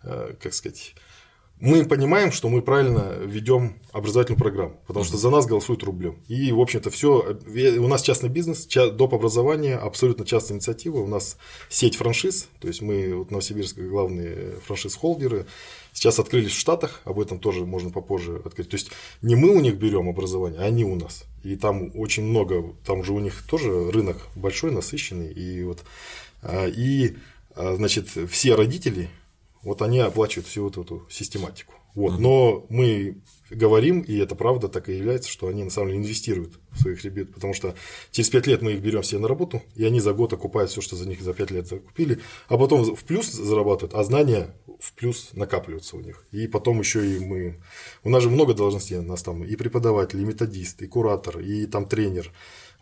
[0.03, 0.95] э, как сказать
[1.59, 6.17] мы понимаем, что мы правильно ведем образовательную программу, потому что за нас голосуют рублем.
[6.27, 7.37] И, в общем-то, все.
[7.77, 9.13] У нас частный бизнес, доп.
[9.13, 10.97] образование, абсолютно частная инициатива.
[10.97, 11.37] У нас
[11.69, 15.45] сеть франшиз, то есть мы вот Новосибирск главные франшиз-холдеры.
[15.93, 18.69] Сейчас открылись в Штатах, об этом тоже можно попозже открыть.
[18.69, 21.23] То есть не мы у них берем образование, а они у нас.
[21.43, 25.31] И там очень много, там же у них тоже рынок большой, насыщенный.
[25.31, 25.83] И вот
[26.41, 27.15] а, и
[27.55, 29.09] а, значит, все родители
[29.63, 31.73] вот они оплачивают всю вот эту систематику.
[31.95, 32.19] Вот.
[32.19, 33.21] Но мы
[33.51, 37.03] говорим, и это правда так и является, что они на самом деле инвестируют в своих
[37.03, 37.75] ребят, потому что
[38.11, 40.81] через 5 лет мы их берем себе на работу, и они за год окупают все,
[40.81, 44.93] что за них за 5 лет закупили, а потом в плюс зарабатывают, а знания в
[44.93, 46.25] плюс накапливаются у них.
[46.31, 47.61] И потом еще и мы...
[48.03, 51.67] У нас же много должностей, у нас там и преподаватель, и методист, и куратор, и
[51.67, 52.31] там тренер,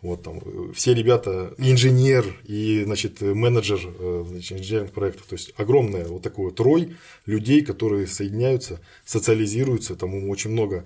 [0.02, 0.40] вот там
[0.74, 5.26] все ребята, инженер и значит, менеджер э, значит, инженерных проектов.
[5.26, 9.94] То есть огромная вот такой вот рой людей, которые соединяются, социализируются.
[9.94, 10.84] Там очень много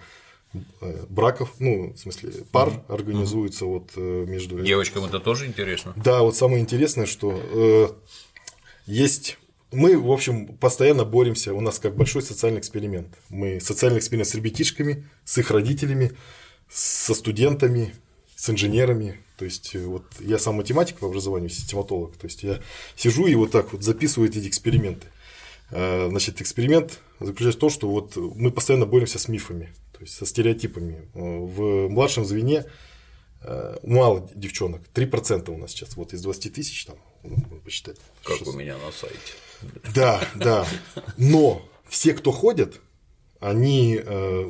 [0.52, 2.94] э, браков, ну, в смысле, пар mm-hmm.
[2.94, 3.68] организуется mm-hmm.
[3.68, 4.61] вот э, между.
[4.61, 5.94] Девочкам это тоже интересно.
[5.96, 7.88] Да, вот самое интересное, что э,
[8.85, 9.38] есть
[9.72, 11.55] мы, в общем, постоянно боремся.
[11.55, 13.09] У нас как большой социальный эксперимент.
[13.31, 16.12] Мы социальный эксперимент с ребятишками, с их родителями,
[16.68, 17.94] со студентами,
[18.46, 19.20] с инженерами.
[19.37, 22.16] То есть, э, вот я сам математик по образованию, систематолог.
[22.16, 22.61] То есть, я
[22.94, 25.09] сижу и вот так вот записываю эти эксперименты.
[25.70, 30.14] Э, значит, эксперимент заключается в том, что вот мы постоянно боремся с мифами, то есть
[30.14, 31.09] со стереотипами.
[31.14, 32.64] Э, в младшем звене
[33.85, 37.96] мало девчонок, 3% у нас сейчас, вот из 20 тысяч там, ну, посчитать.
[38.24, 38.54] Как 600.
[38.54, 39.16] у меня на сайте.
[39.94, 40.66] Да, да.
[41.16, 42.80] Но все, кто ходят,
[43.38, 44.00] они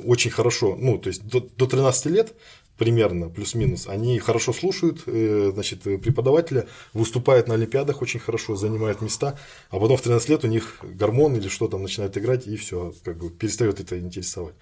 [0.04, 2.32] очень хорошо, ну, то есть до, до 13 лет
[2.78, 9.38] примерно, плюс-минус, они хорошо слушают, э, значит, преподавателя, выступают на олимпиадах очень хорошо, занимают места,
[9.70, 12.94] а потом в 13 лет у них гормон или что там начинает играть, и все,
[13.04, 14.54] как бы перестает это интересовать.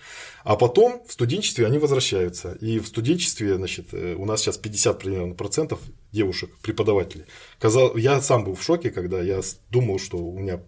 [0.45, 4.99] А потом в студенчестве они возвращаются, и в студенчестве, значит, э, у нас сейчас 50
[4.99, 5.81] примерно процентов
[6.13, 7.25] девушек, преподавателей.
[7.59, 10.63] Казал, я сам был в шоке, когда я думал, что у меня,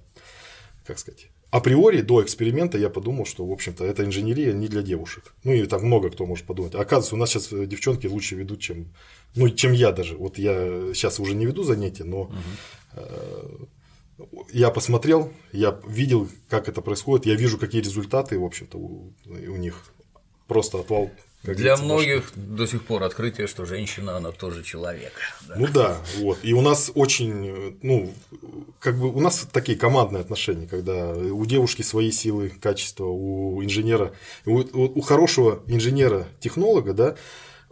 [0.84, 5.34] как сказать, априори до эксперимента я подумал, что, в общем-то, эта инженерия не для девушек.
[5.44, 6.74] Ну, и так много кто может подумать.
[6.74, 8.92] Оказывается, у нас сейчас э, девчонки лучше ведут, чем,
[9.34, 10.16] ну, чем я даже.
[10.16, 10.54] Вот я
[10.92, 13.68] сейчас уже не веду занятия, но угу.
[14.52, 19.56] я посмотрел, я видел, как это происходит, я вижу, какие результаты, в общем-то, у, у
[19.56, 19.82] них.
[20.46, 21.10] Просто отвал
[21.46, 22.40] как Для многих башки.
[22.40, 25.12] до сих пор открытие, что женщина, она тоже человек.
[25.46, 25.54] Да.
[25.56, 26.38] Ну да, вот.
[26.42, 28.12] И у нас очень, ну,
[28.80, 34.12] как бы у нас такие командные отношения, когда у девушки свои силы, качества, у инженера,
[34.44, 37.14] у, у хорошего инженера-технолога, да,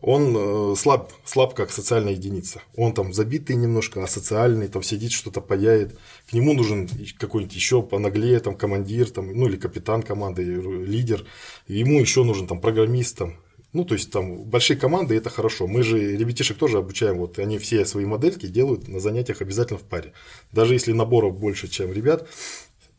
[0.00, 2.60] он э, слаб, слаб как социальная единица.
[2.76, 5.98] Он там забитый немножко, асоциальный, там сидит, что-то паяет.
[6.28, 11.24] К нему нужен какой-нибудь еще понаглее, там, командир, там, ну или капитан команды, лидер.
[11.66, 13.36] Ему еще нужен там программист, там,
[13.74, 15.66] ну, то есть там большие команды это хорошо.
[15.66, 19.82] Мы же ребятишек тоже обучаем, вот они все свои модельки делают на занятиях обязательно в
[19.82, 20.12] паре.
[20.52, 22.28] Даже если наборов больше, чем ребят,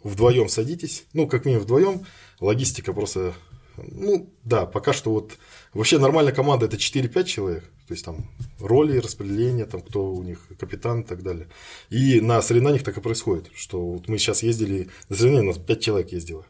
[0.03, 2.05] вдвоем садитесь, ну, как минимум вдвоем,
[2.41, 3.33] логистика просто,
[3.77, 5.37] ну, да, пока что вот
[5.73, 10.45] вообще нормальная команда это 4-5 человек, то есть там роли, распределение, там кто у них
[10.59, 11.47] капитан и так далее.
[11.89, 15.65] И на соревнованиях так и происходит, что вот мы сейчас ездили, на соревнованиях у нас
[15.65, 16.45] 5 человек ездило.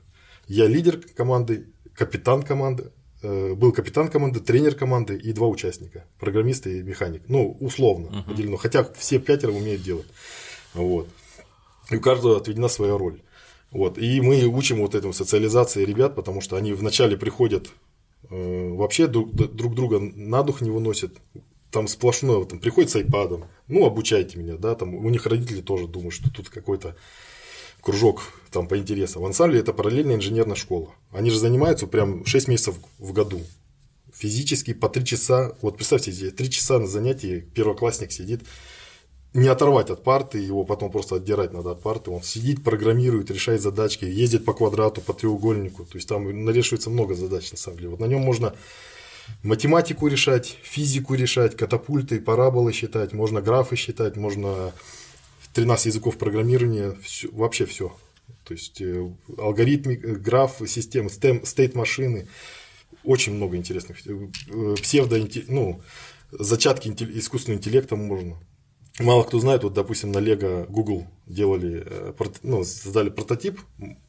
[0.48, 2.92] Я лидер команды, капитан команды,
[3.56, 7.24] был капитан команды, тренер команды и два участника, программист и механик.
[7.28, 8.28] Ну, условно uh-huh.
[8.28, 10.08] поделено, хотя все пятеро умеют делать.
[10.74, 11.08] Вот.
[11.92, 13.22] И у каждого отведена своя роль.
[13.72, 13.98] Вот.
[13.98, 17.70] И мы учим вот этому социализации ребят, потому что они вначале приходят
[18.30, 21.14] э, вообще друг, друг друга на дух не выносят.
[21.72, 25.88] Там сплошное, там приходит с айпадом, ну, обучайте меня, да, там у них родители тоже
[25.88, 26.96] думают, что тут какой-то
[27.86, 29.22] кружок там по интересам.
[29.22, 30.90] В ансамбле это параллельная инженерная школа.
[31.12, 33.42] Они же занимаются прям 6 месяцев в году.
[34.12, 35.56] Физически по 3 часа.
[35.62, 38.42] Вот представьте себе, 3 часа на занятии первоклассник сидит.
[39.34, 42.10] Не оторвать от парты, его потом просто отдирать надо от парты.
[42.10, 45.84] Он сидит, программирует, решает задачки, ездит по квадрату, по треугольнику.
[45.86, 47.90] То есть там нарешивается много задач на самом деле.
[47.90, 48.56] Вот на нем можно
[49.44, 54.74] математику решать, физику решать, катапульты, параболы считать, можно графы считать, можно
[55.56, 57.96] 13 языков программирования, все, вообще все.
[58.44, 62.28] То есть э, алгоритмы, э, граф, системы, стейт-машины,
[63.06, 64.06] очень много интересных.
[64.06, 65.82] Э, псевдо, ну,
[66.32, 68.38] зачатки искусственного интеллекта можно.
[69.00, 71.86] Мало кто знает, вот, допустим, на Лего Google делали,
[72.44, 73.60] ну, создали прототип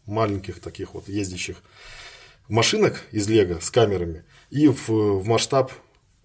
[0.04, 1.62] маленьких таких вот ездящих
[2.48, 5.72] машинок из Лего с камерами и в, в масштаб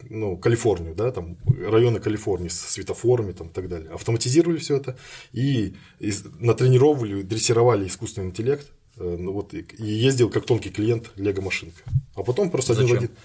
[0.10, 3.92] ну, Калифорнию, да, там районы Калифорнии с светофорами там, и так далее.
[3.92, 4.98] Автоматизировали все это
[5.34, 8.68] и, и натренировали, дрессировали искусственный интеллект.
[8.98, 11.82] Э, ну, вот, и ездил как тонкий клиент Лего машинка.
[12.16, 12.98] А потом просто Зачем?
[12.98, 13.16] один в один.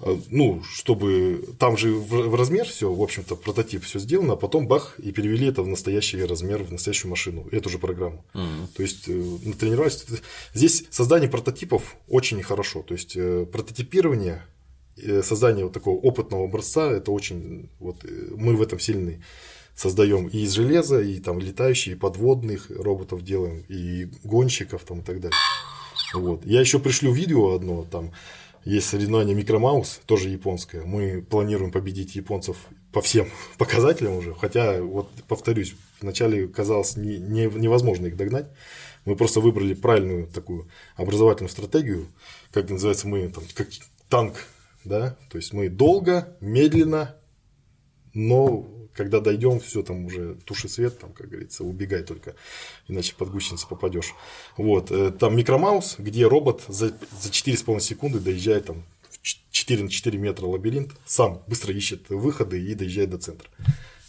[0.00, 4.36] Э, ну, чтобы там же в, в размер все, в общем-то, прототип все сделано, а
[4.36, 8.24] потом бах, и перевели это в настоящий размер, в настоящую машину, эту же программу.
[8.34, 8.68] Mm-hmm.
[8.76, 9.12] То есть э,
[9.44, 10.04] натренировались.
[10.54, 12.82] Здесь создание прототипов очень хорошо.
[12.82, 13.16] То есть
[13.52, 14.42] прототипирование
[15.22, 19.22] создание вот такого опытного образца, это очень, вот э, мы в этом сильны.
[19.74, 25.02] Создаем и из железа, и там летающие, и подводных роботов делаем, и гонщиков там и
[25.02, 25.36] так далее.
[26.14, 26.46] Вот.
[26.46, 28.12] Я еще пришлю видео одно, там
[28.64, 30.84] есть соревнование Микромаус, тоже японское.
[30.84, 32.56] Мы планируем победить японцев
[32.92, 33.28] по всем
[33.58, 38.46] показателям уже, хотя, вот повторюсь, вначале казалось не, не, невозможно их догнать.
[39.04, 42.06] Мы просто выбрали правильную такую образовательную стратегию,
[42.52, 43.68] как называется, мы там, как
[44.08, 44.46] танк
[44.84, 47.16] да, то есть мы долго, медленно,
[48.12, 52.34] но когда дойдем, все там уже туши свет, там, как говорится, убегай только,
[52.88, 54.14] иначе под гусеницу попадешь.
[54.56, 58.84] Вот, э, там микромаус, где робот за, за 4,5 секунды доезжает там
[59.50, 63.48] 4 на 4 метра лабиринт, сам быстро ищет выходы и доезжает до центра.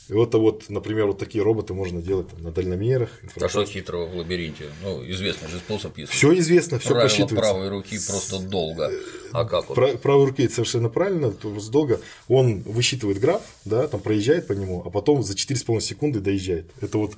[0.07, 3.09] И вот, вот, например, вот такие роботы можно делать там, на дальномерах.
[3.39, 4.65] А что хитрого в лабиринте?
[4.83, 7.35] Ну, известный же способ, если Все известно, все посчитывается.
[7.35, 8.91] правой руки просто долго.
[9.31, 9.75] А как он?
[9.75, 11.99] Прав, правой руки совершенно правильно, просто долго.
[12.27, 16.69] Он высчитывает граф, да, там проезжает по нему, а потом за 4,5 секунды доезжает.
[16.81, 17.13] Это вот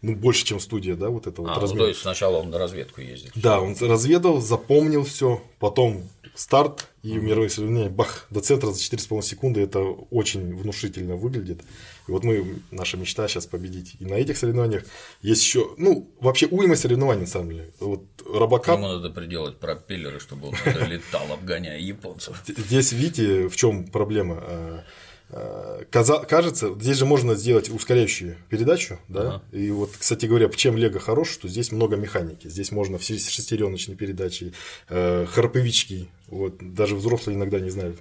[0.00, 1.82] ну, больше, чем студия, да, вот это а, вот ну, размер.
[1.82, 3.32] то есть сначала он на разведку ездит.
[3.34, 9.22] Да, он разведал, запомнил все, потом старт и мировые соревнования, бах, до центра за 4,5
[9.22, 11.62] секунды, это очень внушительно выглядит.
[12.08, 14.84] И вот мы, наша мечта сейчас победить и на этих соревнованиях.
[15.20, 17.70] Есть еще, ну, вообще уйма соревнований, на самом деле.
[17.80, 18.78] Вот Робокап...
[18.78, 20.54] Ему надо приделать пропеллеры, чтобы он
[20.88, 22.42] летал, обгоняя японцев.
[22.46, 24.38] Здесь, видите, в чем проблема?
[24.40, 24.84] А,
[25.30, 29.42] а, кажется, здесь же можно сделать ускоряющую передачу, да, ага.
[29.52, 33.94] и вот, кстати говоря, чем Лего хорош, что здесь много механики, здесь можно все шестереночные
[33.94, 34.54] передачи,
[34.88, 37.98] э, храповички, вот, даже взрослые иногда не знают,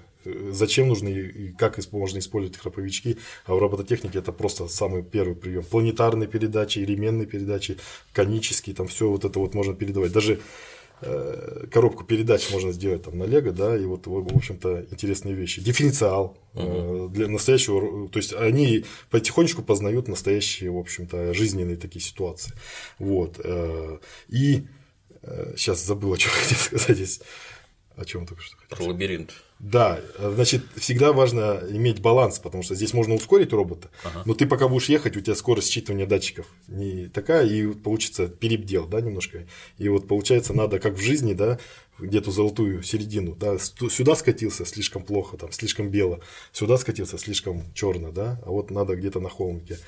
[0.52, 5.64] зачем нужны и как можно использовать храповички, а в робототехнике это просто самый первый прием.
[5.64, 7.78] Планетарные передачи, ременные передачи,
[8.14, 10.12] конические, там все вот это вот можно передавать.
[10.12, 10.40] Даже
[11.02, 15.62] э, коробку передач можно сделать там на Лего, да, и вот, в общем-то, интересные вещи.
[15.62, 17.10] Дифференциал uh-huh.
[17.10, 22.54] для настоящего, то есть они потихонечку познают настоящие, в общем-то, жизненные такие ситуации.
[23.00, 23.40] Вот.
[23.44, 24.66] Э, и
[25.58, 27.22] сейчас забыл, о чем хотел сказать здесь.
[27.98, 28.78] О чем только что хотел.
[28.78, 29.34] Про лабиринт.
[29.60, 34.22] Да, значит, всегда важно иметь баланс, потому что здесь можно ускорить робота, ага.
[34.26, 38.86] но ты пока будешь ехать, у тебя скорость считывания датчиков не такая, и получится перебдел,
[38.86, 39.48] да, немножко.
[39.80, 41.58] И вот получается, надо, как в жизни, да,
[41.98, 46.20] где-то золотую середину, да, сюда скатился слишком плохо, там, слишком бело,
[46.52, 49.80] сюда скатился слишком черно, да, а вот надо где-то на холмике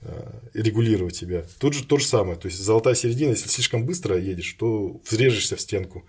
[0.00, 1.44] э, регулировать себя.
[1.58, 5.56] Тут же то же самое, то есть золотая середина, если слишком быстро едешь, то взрежешься
[5.56, 6.06] в стенку.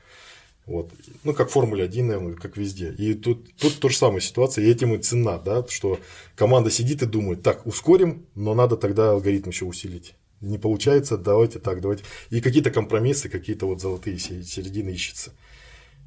[0.66, 0.92] Вот.
[1.24, 2.94] Ну, как в Формуле 1, наверное, как везде.
[2.98, 6.00] И тут, тут то же самая ситуация, и этим и цена, да, что
[6.36, 10.16] команда сидит и думает, так, ускорим, но надо тогда алгоритм еще усилить.
[10.40, 12.04] Не получается, давайте так, давайте.
[12.30, 15.32] И какие-то компромиссы, какие-то вот золотые середины ищется.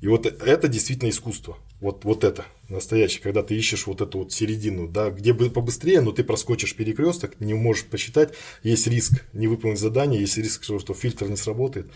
[0.00, 1.56] И вот это действительно искусство.
[1.80, 6.00] Вот, вот это настоящее, когда ты ищешь вот эту вот середину, да, где бы побыстрее,
[6.00, 10.94] но ты проскочишь перекресток, не можешь посчитать, есть риск не выполнить задание, есть риск, что
[10.94, 11.86] фильтр не сработает,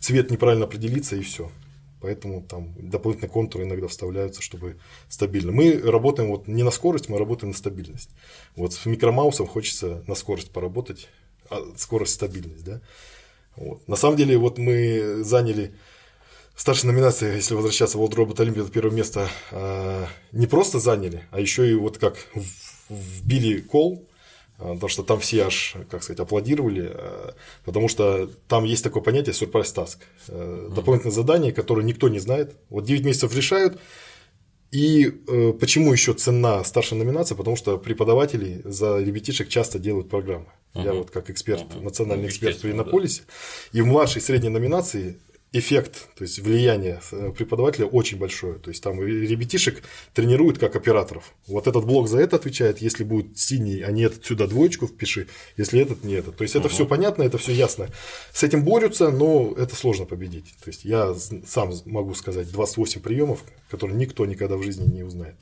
[0.00, 1.50] цвет неправильно определится и все.
[2.00, 4.76] Поэтому там дополнительные контуры иногда вставляются, чтобы
[5.08, 5.52] стабильно.
[5.52, 8.10] Мы работаем вот не на скорость, мы работаем на стабильность.
[8.54, 11.08] Вот с микромаусом хочется на скорость поработать,
[11.50, 12.80] а скорость стабильность, да.
[13.56, 13.86] Вот.
[13.88, 15.74] На самом деле, вот мы заняли
[16.54, 21.68] старшей номинации, если возвращаться World Robot Olympiad, первое место, а, не просто заняли, а еще
[21.68, 22.16] и вот как
[22.88, 24.07] вбили кол
[24.58, 29.32] потому что там все аж, как сказать, аплодировали, а, потому что там есть такое понятие
[29.32, 29.98] surprise task.
[30.28, 32.56] Э, дополнительное задание, которое никто не знает.
[32.68, 33.78] Вот 9 месяцев решают,
[34.70, 37.36] и э, почему еще цена старшая номинация?
[37.36, 40.46] Потому что преподаватели за ребятишек часто делают программы.
[40.74, 40.84] Uh-huh.
[40.84, 41.82] Я вот как эксперт, uh-huh.
[41.82, 43.22] национальный эксперт при Иннополисе.
[43.72, 43.78] Да.
[43.78, 45.18] И в младшей и средней номинации
[45.52, 48.58] эффект, то есть влияние э, преподавателя очень большое.
[48.58, 49.82] То есть там ребятишек
[50.12, 51.32] тренируют как операторов.
[51.46, 55.26] Вот этот блок за это отвечает, если будет синий, а не этот сюда двоечку впиши,
[55.56, 56.36] если этот не этот.
[56.36, 56.74] То есть это угу.
[56.74, 57.88] все понятно, это все ясно.
[58.32, 60.54] С этим борются, но это сложно победить.
[60.62, 61.14] То есть я
[61.46, 65.36] сам могу сказать 28 приемов, которые никто никогда в жизни не узнает.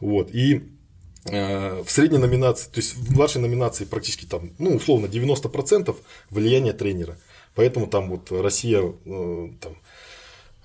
[0.00, 0.34] Вот.
[0.34, 0.62] И
[1.26, 5.94] э, в средней номинации, то есть в младшей номинации практически там, ну, условно, 90%
[6.30, 7.16] влияние тренера.
[7.54, 9.76] Поэтому там вот Россия э, там,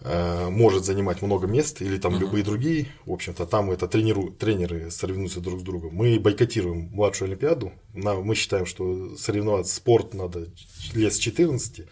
[0.02, 2.20] э, может занимать много мест, или там uh-huh.
[2.20, 5.94] любые другие, в общем-то, там это тренеру, тренеры соревнуются друг с другом.
[5.94, 10.48] Мы бойкотируем младшую Олимпиаду, мы считаем, что соревноваться спорт надо
[10.94, 11.86] лет с 14,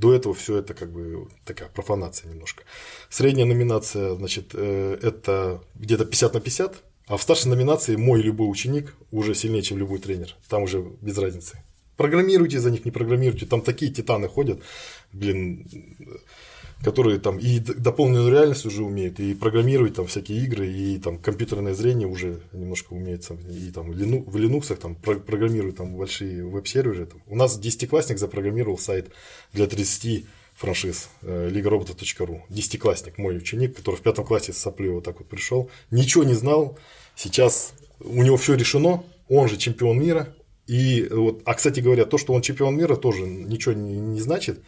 [0.00, 2.64] до этого все это как бы такая профанация немножко.
[3.10, 8.50] Средняя номинация, значит, э, это где-то 50 на 50, а в старшей номинации мой любой
[8.50, 10.36] ученик уже сильнее, чем любой тренер.
[10.48, 11.62] Там уже без разницы.
[12.00, 13.44] Программируйте за них, не программируйте.
[13.44, 14.62] Там такие титаны ходят,
[15.12, 15.68] блин,
[16.82, 21.74] которые там и дополненную реальность уже умеют, и программировать там всякие игры, и там компьютерное
[21.74, 27.06] зрение уже немножко умеет, и там в Linux там программируют там большие веб-серверы.
[27.26, 29.10] У нас десятиклассник запрограммировал сайт
[29.52, 32.46] для 30 франшиз э, лигаробота.ру.
[32.48, 36.32] Десятиклассник, мой ученик, который в пятом классе с соплей вот так вот пришел, ничего не
[36.32, 36.78] знал,
[37.14, 40.34] сейчас у него все решено, он же чемпион мира,
[40.70, 44.62] и вот, а кстати говоря, то, что он чемпион мира, тоже ничего не, не значит,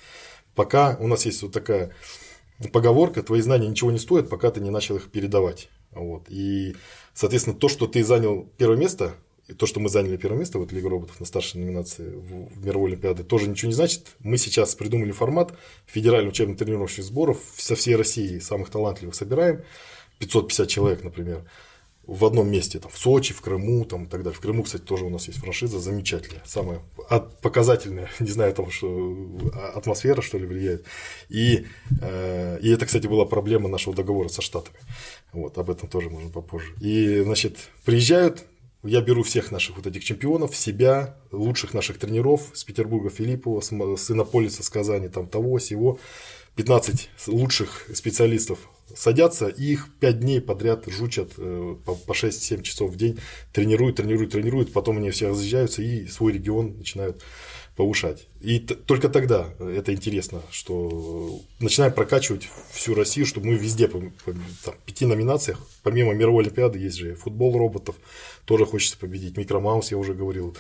[0.56, 1.92] пока у нас есть вот такая
[2.72, 5.68] поговорка, твои знания ничего не стоят, пока ты не начал их передавать.
[5.92, 6.24] Вот.
[6.28, 6.74] И,
[7.14, 9.14] соответственно, то, что ты занял первое место,
[9.46, 12.66] и то, что мы заняли первое место в Лиге роботов на старшей номинации в, в
[12.66, 14.16] мировой олимпиады, тоже ничего не значит.
[14.18, 19.62] Мы сейчас придумали формат федеральных учебно тренировочных сборов со всей России самых талантливых собираем,
[20.18, 21.44] 550 человек, например
[22.06, 24.36] в одном месте, там, в Сочи, в Крыму, там, и так далее.
[24.36, 26.80] В Крыму, кстати, тоже у нас есть франшиза замечательная, самая
[27.42, 30.84] показательная, не знаю, там, что а, атмосфера, что ли, влияет.
[31.28, 31.66] И,
[32.00, 34.78] э, и это, кстати, была проблема нашего договора со Штатами.
[35.32, 36.74] Вот, об этом тоже можно попозже.
[36.80, 38.44] И, значит, приезжают,
[38.82, 44.10] я беру всех наших вот этих чемпионов, себя, лучших наших тренеров с Петербурга Филиппова, с
[44.10, 46.00] Иннополиса, с Казани, там, того, сего,
[46.56, 48.58] 15 лучших специалистов
[48.96, 53.18] садятся и их 5 дней подряд жучат э, по 6-7 часов в день,
[53.52, 57.22] тренируют, тренируют, тренируют, потом они все разъезжаются и свой регион начинают
[57.76, 58.26] повышать.
[58.40, 64.34] И только тогда это интересно, что начинаем прокачивать всю Россию, чтобы мы везде, по, по
[64.64, 67.96] там, пяти номинациях, помимо мировой олимпиады, есть же футбол роботов,
[68.44, 70.54] тоже хочется победить, микромаус, я уже говорил,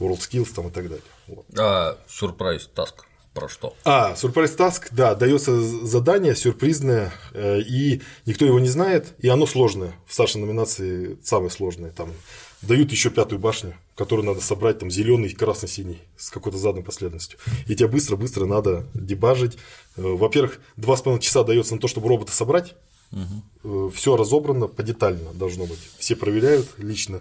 [0.00, 1.04] WorldSkills там и так далее.
[1.28, 1.46] Вот.
[1.56, 3.06] А сюрприз таск
[3.36, 3.76] про что?
[3.84, 9.46] А, сюрприз таск, да, дается задание сюрпризное, э, и никто его не знает, и оно
[9.46, 9.94] сложное.
[10.06, 11.90] В старшей номинации самое сложное.
[11.90, 12.12] Там
[12.62, 17.38] дают еще пятую башню, которую надо собрать там зеленый, красный, синий с какой-то заданной последовательностью.
[17.66, 19.58] И тебе быстро-быстро надо дебажить.
[19.96, 22.74] Э, во-первых, два с половиной часа дается на то, чтобы робота собрать.
[23.12, 23.90] Угу.
[23.90, 25.78] Все разобрано, подетально должно быть.
[25.98, 27.20] Все проверяют лично.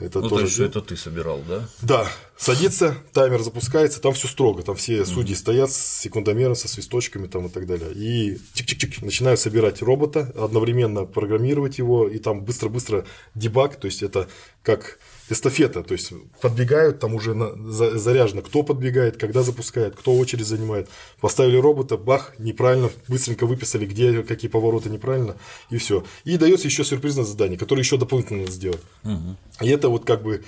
[0.00, 0.42] Это ну, тоже...
[0.42, 1.68] то есть, это ты собирал, да?
[1.82, 2.08] Да.
[2.36, 7.26] Садится, таймер запускается, там все строго, там все судьи mm стоят с секундомером, со свисточками
[7.26, 7.92] там и так далее.
[7.92, 14.28] И чик-чик-чик начинают собирать робота, одновременно программировать его, и там быстро-быстро дебаг, то есть это
[14.62, 14.98] как
[15.30, 20.88] эстафета, то есть подбегают, там уже заряжено, кто подбегает, когда запускает, кто очередь занимает.
[21.20, 25.36] Поставили робота, бах, неправильно, быстренько выписали, где какие повороты неправильно,
[25.70, 26.04] и все.
[26.24, 28.82] И дается еще сюрпризное задание, которое еще дополнительно надо сделать.
[29.04, 29.36] Угу.
[29.62, 30.44] И это вот как бы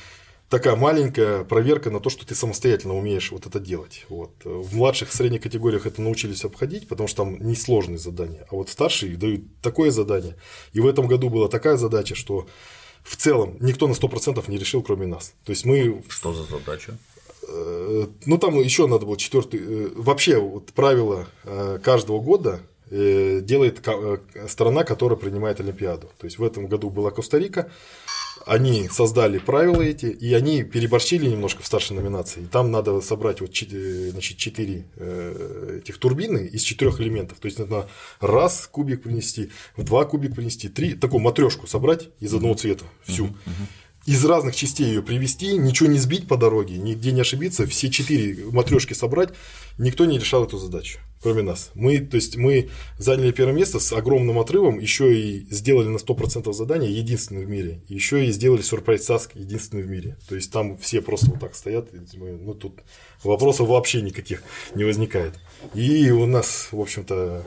[0.48, 4.04] такая маленькая проверка на то, что ты самостоятельно умеешь вот это делать.
[4.10, 4.32] Вот.
[4.44, 8.46] В младших и средних категориях это научились обходить, потому что там несложные задания.
[8.50, 10.36] А вот старшие дают такое задание.
[10.74, 12.46] И в этом году была такая задача, что
[13.02, 15.34] в целом никто на 100% не решил, кроме нас.
[15.44, 16.02] То есть мы...
[16.08, 16.96] Что за задача?
[17.48, 19.60] Э, ну, там еще надо было четвертый...
[19.60, 23.82] Э, вообще, вот правило э, каждого года делает
[24.48, 26.10] страна, которая принимает Олимпиаду.
[26.18, 27.70] То есть в этом году была Коста-Рика,
[28.46, 32.46] они создали правила эти, и они переборщили немножко в старшей номинации.
[32.50, 37.38] Там надо собрать вот значит, 4 э, этих турбины из четырех элементов.
[37.38, 37.88] То есть надо
[38.20, 43.26] раз кубик принести, в два кубик принести, три, такую матрешку собрать из одного цвета, всю.
[43.26, 43.66] Uh-huh
[44.06, 48.44] из разных частей ее привести, ничего не сбить по дороге, нигде не ошибиться, все четыре
[48.46, 49.30] матрешки собрать,
[49.78, 51.70] никто не решал эту задачу, кроме нас.
[51.74, 56.52] Мы, то есть мы заняли первое место с огромным отрывом, еще и сделали на 100%
[56.52, 60.16] задания единственный в мире, еще и сделали сюрприз таск единственный в мире.
[60.28, 62.80] То есть там все просто вот так стоят, ну тут
[63.22, 64.42] вопросов вообще никаких
[64.74, 65.34] не возникает.
[65.74, 67.44] И у нас, в общем-то,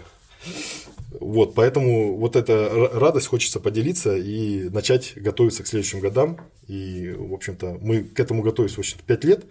[1.19, 6.39] вот, поэтому вот эта радость хочется поделиться и начать готовиться к следующим годам.
[6.67, 9.45] И, в общем-то, мы к этому готовились, в общем-то, 5 лет.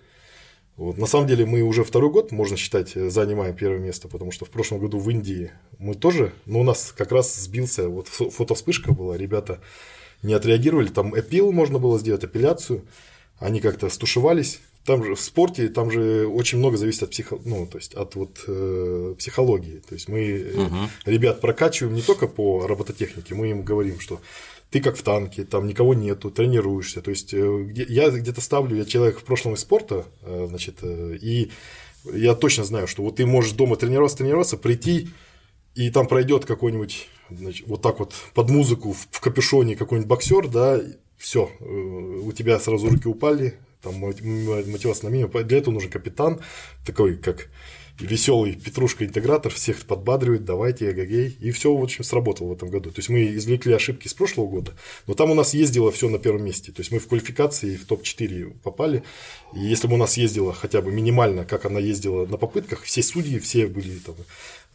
[0.76, 0.98] Вот.
[0.98, 4.50] На самом деле мы уже второй год, можно считать, занимаем первое место, потому что в
[4.50, 9.16] прошлом году в Индии мы тоже, но у нас как раз сбился, вот фотовспышка была,
[9.16, 9.60] ребята
[10.22, 12.82] не отреагировали, там эпил можно было сделать, апелляцию,
[13.38, 17.66] они как-то стушевались, там же в спорте, там же очень много зависит от, психо, ну,
[17.66, 19.82] то есть от вот, э, психологии.
[19.88, 20.76] То есть мы угу.
[21.06, 24.20] ребят прокачиваем не только по робототехнике, мы им говорим, что
[24.70, 27.00] ты как в танке, там никого нету, тренируешься.
[27.00, 31.50] То есть э, я где-то ставлю, я человек в прошлом из спорта, э, значит, и
[32.12, 35.08] я точно знаю, что вот ты можешь дома тренироваться, тренироваться, прийти,
[35.74, 37.08] и там пройдет какой-нибудь
[37.66, 40.80] вот так вот под музыку в капюшоне какой-нибудь боксер, да,
[41.16, 45.46] все, у тебя сразу руки упали, там мотивация на минимум.
[45.46, 46.40] Для этого нужен капитан,
[46.84, 47.48] такой как
[48.00, 51.36] веселый Петрушка-интегратор, всех подбадривает, давайте, эгогей.
[51.40, 52.90] И все, в общем, сработало в этом году.
[52.90, 54.72] То есть мы извлекли ошибки с прошлого года,
[55.06, 56.72] но там у нас ездило все на первом месте.
[56.72, 59.04] То есть мы в квалификации в топ-4 попали.
[59.54, 63.02] И если бы у нас ездило хотя бы минимально, как она ездила на попытках, все
[63.02, 64.16] судьи, все были там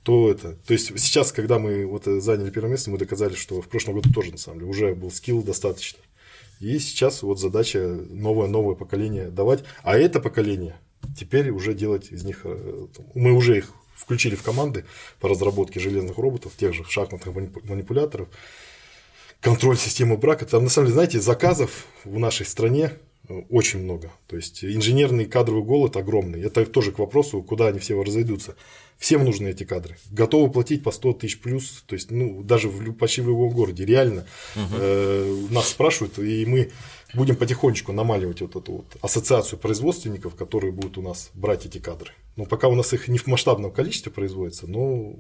[0.04, 0.56] то это.
[0.66, 4.10] То есть сейчас, когда мы вот заняли первое место, мы доказали, что в прошлом году
[4.14, 6.00] тоже на самом деле уже был скилл достаточно.
[6.60, 7.80] И сейчас вот задача
[8.10, 9.64] новое-новое поколение давать.
[9.84, 10.80] А это поколение
[11.18, 12.42] теперь уже делать из них...
[12.44, 14.86] Э, мы уже их включили в команды
[15.20, 18.30] по разработке железных роботов, тех же шахматных манипуляторов,
[19.42, 20.46] контроль системы брака.
[20.46, 22.94] Там, на самом деле, знаете, заказов в нашей стране
[23.50, 24.12] очень много.
[24.28, 26.42] То есть инженерный кадровый голод огромный.
[26.42, 28.56] Это тоже к вопросу, куда они все разойдутся.
[28.98, 29.98] Всем нужны эти кадры.
[30.12, 33.86] Готовы платить по 100 тысяч плюс, то есть, ну, даже в, почти в любом городе.
[33.86, 34.26] Реально
[34.56, 34.76] угу.
[34.78, 36.72] э, нас спрашивают, и мы
[37.14, 42.12] будем потихонечку намаливать вот эту вот ассоциацию производственников, которые будут у нас брать эти кадры.
[42.36, 45.16] Но пока у нас их не в масштабном количестве производится, но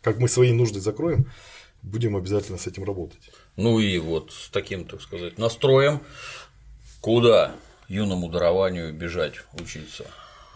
[0.00, 1.26] как мы свои нужды закроем,
[1.84, 3.30] будем обязательно с этим работать.
[3.56, 6.00] Ну и вот с таким, так сказать, настроем,
[7.04, 7.52] куда
[7.86, 10.06] юному дарованию бежать учиться?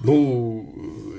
[0.01, 0.73] Ну,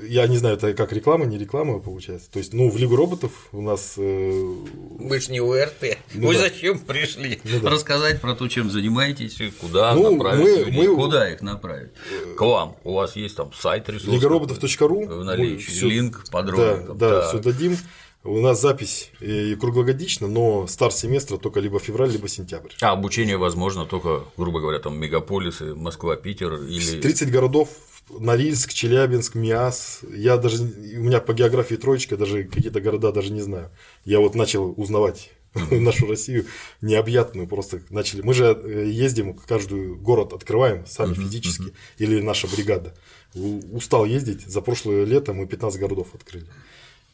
[0.08, 2.28] я не знаю, это как реклама, не реклама получается.
[2.32, 3.94] То есть, ну, в Лигу роботов у нас.
[3.96, 4.56] Э...
[4.98, 5.98] Мы ж не УРТ.
[6.14, 6.40] Ну, Вы да.
[6.40, 7.38] зачем пришли?
[7.44, 7.70] Ну, да.
[7.70, 10.96] Рассказать про то, чем занимаетесь, куда ну, направить мы, людей, мы...
[10.96, 11.90] куда их направить?
[12.36, 12.74] К вам.
[12.82, 14.12] У вас есть там сайт ресурс.
[14.12, 15.06] Лигароботов.ру.
[15.06, 15.70] В наличии.
[15.70, 15.88] Всё...
[15.88, 16.94] Линк подробно.
[16.94, 17.76] Да, да, все дадим.
[18.22, 22.72] У нас запись и круглогодично, но старт семестра только либо февраль, либо сентябрь.
[22.82, 27.00] А обучение возможно только, грубо говоря, там мегаполисы, Москва, Питер или.
[27.00, 27.70] 30 городов
[28.10, 30.00] Норильск, Челябинск, Миас.
[30.14, 33.70] Я даже, у меня по географии троечка, даже какие-то города даже не знаю.
[34.04, 35.30] Я вот начал узнавать
[35.70, 36.46] нашу Россию
[36.80, 38.22] необъятную просто начали.
[38.22, 42.94] Мы же э, ездим, каждый город открываем сами физически, или наша бригада.
[43.34, 46.46] Устал ездить, за прошлое лето мы 15 городов открыли.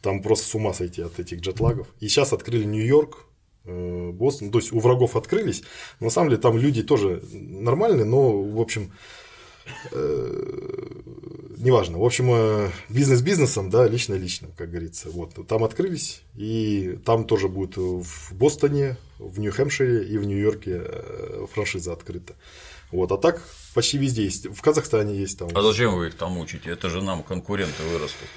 [0.01, 1.87] Там просто с ума сойти от этих джетлагов.
[1.99, 3.25] И сейчас открыли Нью-Йорк,
[3.65, 5.63] э, Бостон, то есть у врагов открылись.
[5.99, 8.91] На самом деле там люди тоже нормальные, но, в общем,
[9.91, 10.91] э,
[11.57, 11.97] неважно.
[11.97, 15.09] В общем, э, бизнес бизнесом, да, лично личным, как говорится.
[15.09, 15.33] Вот.
[15.47, 20.83] Там открылись, и там тоже будет в Бостоне, в Нью-Хэмпшире и в Нью-Йорке
[21.51, 22.35] франшиза открыта.
[22.91, 23.11] Вот.
[23.11, 23.41] А так
[23.73, 24.47] почти везде есть.
[24.47, 25.49] В Казахстане есть там.
[25.53, 26.69] А зачем вы их там учите?
[26.69, 28.27] Это же нам конкуренты вырастут.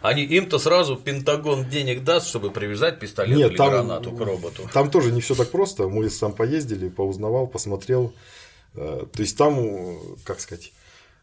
[0.00, 4.68] Они им-то сразу Пентагон денег даст, чтобы привязать пистолет Нет, или там, гранату к роботу.
[4.72, 5.88] Там тоже не все так просто.
[5.88, 8.14] Мы сам поездили, поузнавал, посмотрел.
[8.74, 10.72] Э, то есть там, как сказать,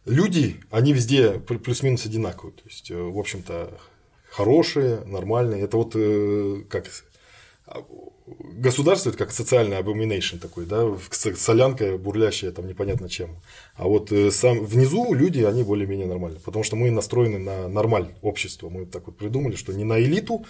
[0.05, 2.55] люди, они везде плюс-минус одинаковые.
[2.55, 3.79] То есть, э, в общем-то,
[4.29, 5.63] хорошие, нормальные.
[5.63, 6.85] Это вот э, как
[8.27, 13.37] государство это как социальный abomination такой, да, солянка бурлящая там непонятно чем.
[13.75, 18.09] А вот э, сам внизу люди, они более-менее нормальные, потому что мы настроены на нормаль
[18.21, 18.69] общество.
[18.69, 20.45] Мы так вот придумали, что не на элиту,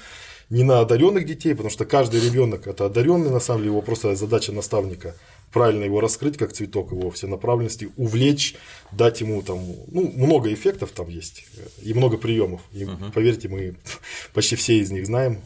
[0.49, 4.15] не на одаренных детей, потому что каждый ребенок это одаренный, на самом деле его просто
[4.15, 5.15] задача наставника
[5.51, 8.55] правильно его раскрыть, как цветок его все направленности, увлечь,
[8.91, 11.45] дать ему там, ну, много эффектов там есть
[11.81, 12.61] и много приемов.
[12.73, 13.11] И, uh-huh.
[13.13, 13.75] поверьте, мы
[14.33, 15.41] почти все из них знаем.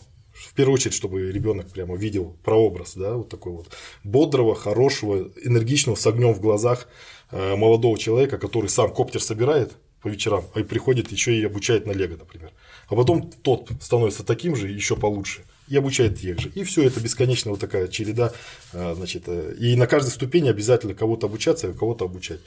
[0.61, 3.71] Первую очередь, чтобы ребенок прямо видел прообраз, да, вот такой вот
[4.03, 6.87] бодрого, хорошего, энергичного, с огнем в глазах
[7.31, 9.71] э, молодого человека, который сам коптер собирает
[10.03, 12.51] по вечерам, а и приходит еще и обучает на Лего, например.
[12.89, 16.51] А потом тот становится таким же, еще получше и обучает тех же.
[16.53, 18.31] И все это бесконечно вот такая череда.
[18.71, 22.41] А, значит, э, и на каждой ступени обязательно кого-то обучаться, кого-то обучать.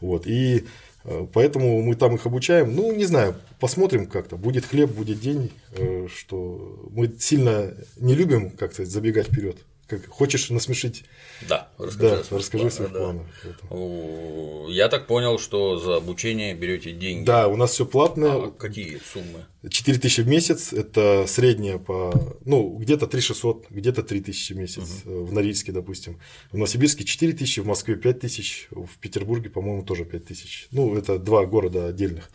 [0.00, 0.26] Вот.
[0.26, 0.62] И э,
[1.32, 2.74] Поэтому мы там их обучаем.
[2.74, 4.36] Ну, не знаю, посмотрим как-то.
[4.36, 5.52] Будет хлеб, будет день.
[5.76, 9.56] Э, что мы сильно не любим как-то забегать вперед.
[9.88, 11.04] Как, хочешь насмешить?
[11.48, 12.98] Да, расскажи, да, расскажи свои да.
[12.98, 13.24] планы.
[14.70, 17.24] Я так понял, что за обучение берете деньги.
[17.24, 18.32] Да, у нас все платное.
[18.32, 19.46] А какие суммы?
[19.66, 24.58] 4 тысячи в месяц, это средняя по, ну, где-то 3 600, где-то 3 тысячи в
[24.58, 25.24] месяц, угу.
[25.24, 26.20] в Норильске, допустим.
[26.52, 30.68] В Новосибирске 4 тысячи, в Москве 5 тысяч, в Петербурге, по-моему, тоже 5 тысяч.
[30.70, 32.30] Ну, это два города отдельных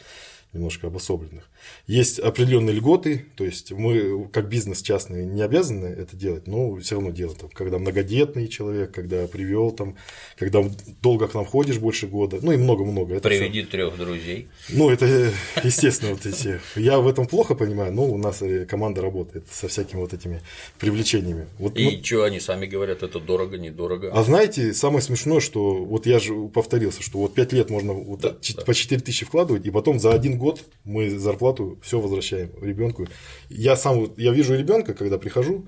[0.53, 1.49] немножко обособленных.
[1.87, 6.95] Есть определенные льготы, то есть мы как бизнес частный не обязаны это делать, но все
[6.95, 7.37] равно делаем.
[7.37, 9.95] Там, когда многодетный человек, когда привел там,
[10.37, 10.63] когда
[11.01, 13.19] долго к нам ходишь больше года, ну и много-много.
[13.19, 14.47] Приведи трех друзей.
[14.69, 15.05] Ну это
[15.63, 16.59] естественно вот эти.
[16.75, 20.41] Я в этом плохо понимаю, но у нас команда работает со всякими вот этими
[20.79, 21.47] привлечениями.
[21.59, 24.11] Вот, и ну, что они сами говорят, это дорого, недорого.
[24.13, 28.21] А знаете, самое смешное, что вот я же повторился, что вот 5 лет можно вот
[28.21, 28.35] да,
[28.65, 33.07] по 4 тысячи вкладывать, и потом за один год мы зарплату все возвращаем ребенку.
[33.49, 35.67] Я сам, я вижу ребенка, когда прихожу,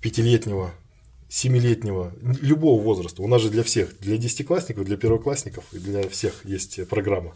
[0.00, 0.72] пятилетнего,
[1.28, 3.22] семилетнего, любого возраста.
[3.22, 7.34] У нас же для всех, для десятиклассников, для первоклассников для всех есть программа.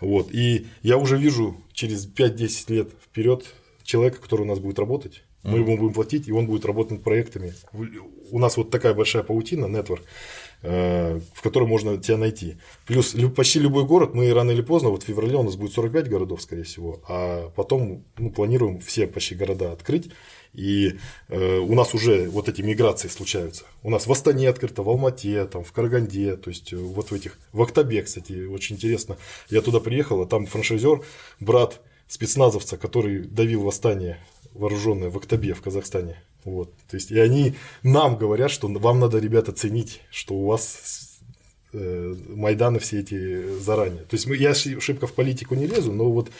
[0.00, 0.32] Вот.
[0.32, 3.44] И я уже вижу через 5-10 лет вперед
[3.82, 5.24] человека, который у нас будет работать.
[5.42, 7.52] Мы ему будем платить, и он будет работать над проектами.
[8.30, 10.02] У нас вот такая большая паутина, нетворк.
[10.66, 12.56] Э, в котором можно тебя найти.
[12.86, 16.08] Плюс почти любой город, мы рано или поздно, вот в феврале у нас будет 45
[16.08, 20.10] городов, скорее всего, а потом ну, планируем все почти города открыть.
[20.54, 20.94] И
[21.28, 23.64] э, у нас уже вот эти миграции случаются.
[23.82, 27.14] У нас в Астане открыто, в Алмате, там, в Караганде, то есть э, вот в
[27.14, 27.38] этих.
[27.52, 29.18] В Октябе, кстати, очень интересно.
[29.50, 31.02] Я туда приехал, а там франшизер,
[31.40, 34.18] брат спецназовца, который давил восстание
[34.54, 36.22] вооруженное в Октябе в Казахстане.
[36.44, 36.72] Вот.
[36.90, 41.18] То есть, и они нам говорят, что вам надо, ребята, ценить, что у вас
[41.72, 44.02] э, Майданы все эти заранее.
[44.02, 46.30] То есть я шибко в политику не лезу, но вот,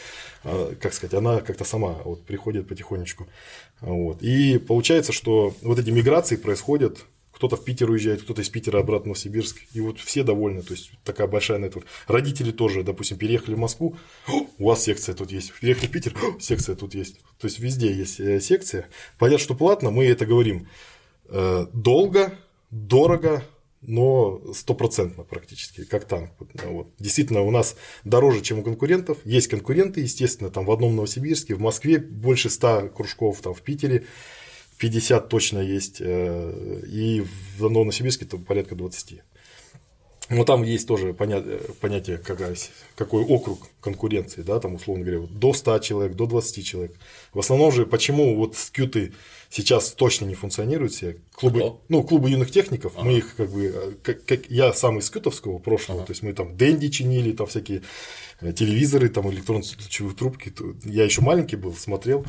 [0.45, 3.27] э, как сказать, она как-то сама вот приходит потихонечку.
[3.81, 4.23] Вот.
[4.23, 7.05] И получается, что вот эти миграции происходят
[7.45, 9.61] кто-то в Питер уезжает, кто-то из Питера обратно в Новосибирск.
[9.75, 10.63] И вот все довольны.
[10.63, 11.87] То есть такая большая нетворк.
[12.07, 13.99] Родители тоже, допустим, переехали в Москву,
[14.59, 15.53] у вас секция тут есть.
[15.61, 17.21] Переехали в Питер, секция тут есть.
[17.39, 18.89] То есть везде есть э, секция.
[19.19, 20.69] Понятно, что платно, мы это говорим
[21.29, 22.33] э, долго,
[22.71, 23.45] дорого,
[23.83, 26.31] но стопроцентно практически, как танк.
[26.65, 26.89] Вот.
[26.99, 29.19] Действительно, у нас дороже, чем у конкурентов.
[29.27, 34.07] Есть конкуренты, естественно, там в одном Новосибирске, в Москве больше 100 кружков, там в Питере
[34.85, 37.25] 50 точно есть, э, и
[37.57, 39.23] в Новосибирске то порядка 20.
[40.29, 42.55] Но там есть тоже понятие, какая,
[42.95, 46.93] какой округ конкуренции, да, там, условно говоря, до 100 человек, до 20 человек.
[47.33, 49.15] В основном же, почему вот скюты
[49.49, 51.83] сейчас точно не функционируют все, клубы, Кто?
[51.89, 53.07] ну, клубы юных техников, ага.
[53.07, 56.09] мы их как бы, как, как я сам из скютовского прошлого, ага.
[56.09, 57.81] то есть мы там Дэнди чинили, там всякие
[58.43, 59.65] э, телевизоры, там электронные
[60.15, 60.53] трубки,
[60.85, 62.27] я еще маленький был, смотрел,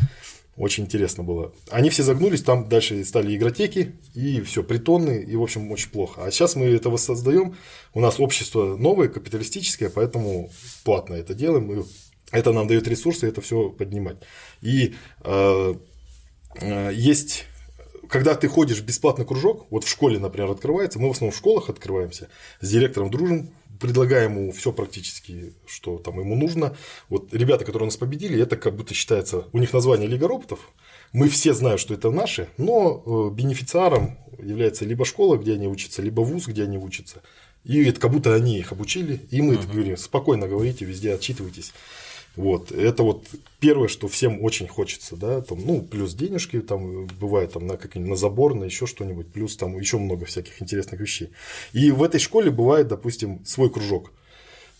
[0.57, 1.53] очень интересно было.
[1.69, 6.23] Они все загнулись, там дальше стали игротеки, и все, притоны, и, в общем, очень плохо.
[6.23, 7.55] А сейчас мы это воссоздаем.
[7.93, 10.49] У нас общество новое, капиталистическое, поэтому
[10.83, 11.71] платно это делаем.
[11.71, 11.83] И
[12.31, 14.17] это нам дает ресурсы это все поднимать.
[14.61, 15.73] И э,
[16.61, 17.45] э, есть
[18.07, 21.37] когда ты ходишь в бесплатный кружок, вот в школе, например, открывается, мы в основном в
[21.37, 22.29] школах открываемся,
[22.61, 23.49] с директором дружим,
[23.79, 26.75] предлагаем ему все практически, что там ему нужно.
[27.09, 30.59] Вот ребята, которые нас победили, это как будто считается, у них название Лига роботов,
[31.13, 36.01] мы все знаем, что это наши, но э, бенефициаром является либо школа, где они учатся,
[36.01, 37.21] либо вуз, где они учатся.
[37.63, 39.71] И это как будто они их обучили, и мы uh-huh.
[39.71, 41.73] говорим, спокойно говорите, везде отчитывайтесь.
[42.35, 43.25] Вот, это вот
[43.59, 48.11] первое, что всем очень хочется, да, там, ну, плюс денежки, там, бывает, там, на какие-нибудь,
[48.11, 51.29] на забор, на еще что-нибудь, плюс там еще много всяких интересных вещей.
[51.71, 54.11] И в этой школе бывает, допустим, свой кружок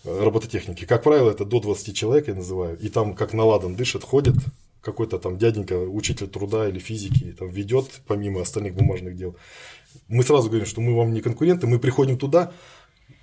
[0.03, 0.85] э, робототехники.
[0.85, 4.35] Как правило, это до 20 человек, я называю, и там как наладан дышит, ходит,
[4.81, 9.35] какой-то там дяденька, учитель труда или физики, там ведет, помимо остальных бумажных дел.
[10.09, 12.51] Мы сразу говорим, что мы вам не конкуренты, мы приходим туда,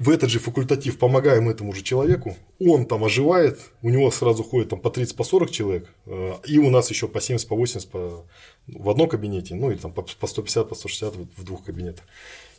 [0.02, 4.70] в этот же факультатив помогаем этому же человеку, он там оживает, у него сразу ходит
[4.70, 7.88] там по 30, по 40 человек, э, и у нас еще по 70, по 80
[7.88, 8.24] по,
[8.66, 12.04] в одном кабинете, ну или там по 150, по 160 в двух кабинетах.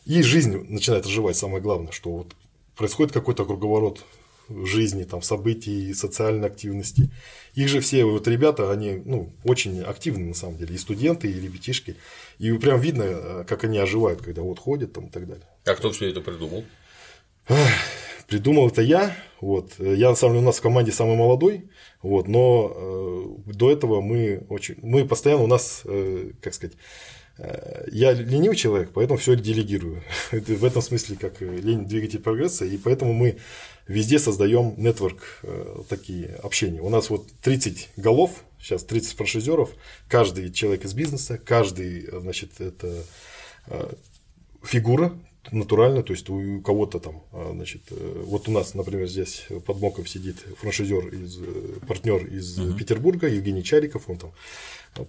[0.06, 2.34] И жизнь начинает оживать, самое главное, что вот
[2.78, 4.06] происходит какой-то круговорот
[4.50, 7.10] жизни, там, событий, социальной активности.
[7.56, 11.40] Их же все вот ребята, они ну, очень активны на самом деле, и студенты, и
[11.40, 11.96] ребятишки.
[12.40, 15.48] И прям видно, э, как они оживают, когда вот ходят там и так далее.
[15.66, 16.64] А кто все это придумал?
[18.28, 19.16] Придумал это я.
[19.42, 19.74] Вот.
[19.80, 21.70] Я, на самом деле, у нас в команде самый молодой.
[22.02, 24.76] Вот, но э, до этого мы очень.
[24.82, 26.76] Мы постоянно у нас, э, как сказать,
[27.38, 30.04] э, я ленивый человек, поэтому все делегирую.
[30.32, 33.38] в этом смысле, как лень двигатель прогресса, и поэтому мы
[33.88, 36.82] везде создаем нетворк э, такие общения.
[36.82, 39.70] У нас вот 30 голов, сейчас 30 франшизеров,
[40.08, 43.04] каждый человек из бизнеса, каждый, значит, это
[43.68, 43.94] э,
[44.64, 45.14] фигура,
[45.52, 49.78] натурально, то есть у кого-то там, а, значит, э, вот у нас, например, здесь под
[49.78, 52.78] боком сидит франшизер из э, партнер из uh-huh.
[52.78, 54.32] Петербурга, Евгений Чариков, он там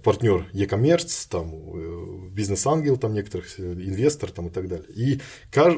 [0.03, 4.87] партнер e-commerce, там э, бизнес-ангел, там некоторых инвестор там и так далее.
[4.95, 5.21] И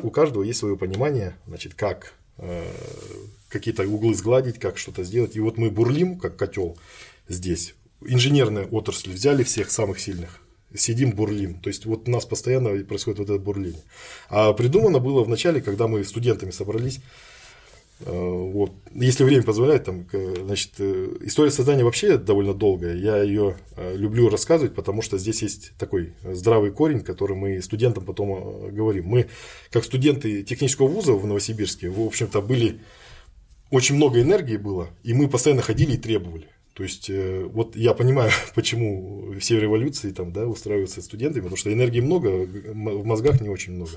[0.02, 2.14] у каждого есть свое понимание, значит, как
[3.48, 5.36] какие-то углы сгладить, как что-то сделать.
[5.36, 6.76] И вот мы бурлим, как котел
[7.28, 7.74] здесь.
[8.02, 10.42] Инженерная отрасль взяли всех самых сильных,
[10.76, 11.60] сидим бурлим.
[11.60, 13.82] То есть вот у нас постоянно происходит вот это бурление.
[14.28, 17.00] А придумано было в начале, когда мы студентами собрались,
[18.00, 18.72] э, вот.
[18.94, 22.96] Если время позволяет, там, значит, э, история создания вообще довольно долгая.
[22.96, 28.04] Я ее э, люблю рассказывать, потому что здесь есть такой здравый корень, который мы студентам
[28.04, 29.06] потом говорим.
[29.06, 29.26] Мы,
[29.70, 32.80] как студенты технического вуза в Новосибирске, в общем-то, были
[33.70, 36.48] очень много энергии было, и мы постоянно ходили и требовали.
[36.76, 41.72] То есть, э, вот я понимаю, почему все революции там, да, устраиваются студентами, потому что
[41.72, 43.92] энергии много, в мозгах не очень много.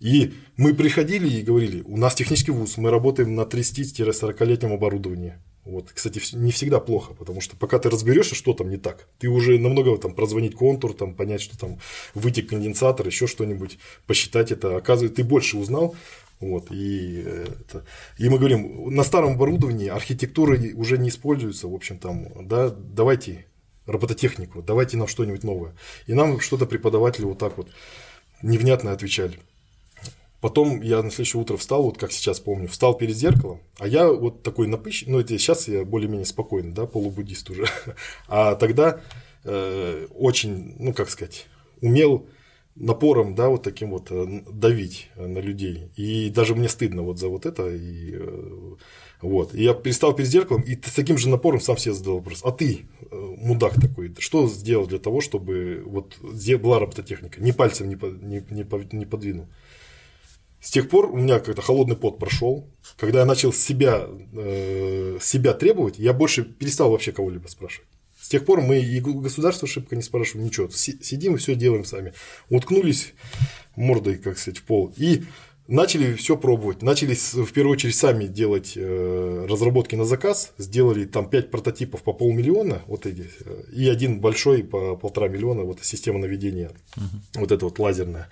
[0.00, 5.34] И мы приходили и говорили, у нас технический вуз, мы работаем на 30-40-летнем оборудовании.
[5.64, 9.28] Вот, кстати, не всегда плохо, потому что пока ты разберешься, что там не так, ты
[9.28, 11.78] уже намного там прозвонить контур, там понять, что там
[12.14, 14.78] вытек конденсатор, еще что-нибудь, посчитать это.
[14.78, 15.94] Оказывается, ты больше узнал,
[16.40, 17.84] вот, и, это,
[18.18, 23.46] и мы говорим, на старом оборудовании архитектура уже не используется, в общем, там, да, давайте
[23.86, 25.74] робототехнику, давайте нам что-нибудь новое.
[26.06, 27.68] И нам что-то преподаватели вот так вот
[28.42, 29.38] невнятно отвечали.
[30.40, 34.10] Потом я на следующее утро встал, вот как сейчас помню, встал перед зеркалом, а я
[34.10, 37.66] вот такой напыщенный, ну это сейчас я более-менее спокойный, да, полубуддист уже,
[38.28, 39.00] а тогда
[39.44, 41.46] э, очень, ну как сказать,
[41.82, 42.26] умел
[42.76, 45.90] напором, да, вот таким вот э, давить э, на людей.
[45.96, 47.68] И даже мне стыдно вот за вот это.
[47.68, 48.74] И, э,
[49.22, 49.54] вот.
[49.54, 52.40] и я перестал перед зеркалом и с таким же напором сам себе задал вопрос.
[52.44, 57.42] А ты, мудак такой, что сделал для того, чтобы вот была робототехника?
[57.42, 59.48] Ни пальцем не, не, не, не подвинул.
[60.60, 62.68] С тех пор у меня как-то холодный пот прошел.
[62.98, 67.88] Когда я начал себя, э, себя требовать, я больше перестал вообще кого-либо спрашивать.
[68.30, 70.68] С тех пор мы и государство шибко не спрашиваем ничего.
[70.68, 72.12] Сидим и все делаем сами.
[72.48, 73.12] Уткнулись
[73.74, 74.94] мордой, как сказать, в пол.
[74.96, 75.24] И
[75.66, 76.80] начали все пробовать.
[76.80, 80.52] Начали в первую очередь сами делать э, разработки на заказ.
[80.58, 83.28] Сделали там 5 прототипов по полмиллиона, вот эти,
[83.74, 87.40] и один большой по полтора миллиона, вот система наведения, угу.
[87.40, 88.28] вот эта вот лазерная.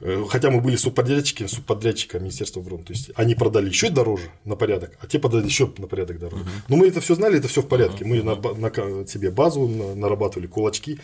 [0.00, 2.84] Э, хотя мы были субподрядчиками, субподрядчиками Министерства обороны.
[2.84, 6.44] То есть они продали еще дороже на порядок, а те продали еще на порядок дороже.
[6.44, 6.64] Uh-huh.
[6.68, 8.04] Но мы это все знали, это все в порядке.
[8.04, 8.58] Мы uh-huh.
[8.58, 10.98] на, на себе базу нарабатывали, кулачки.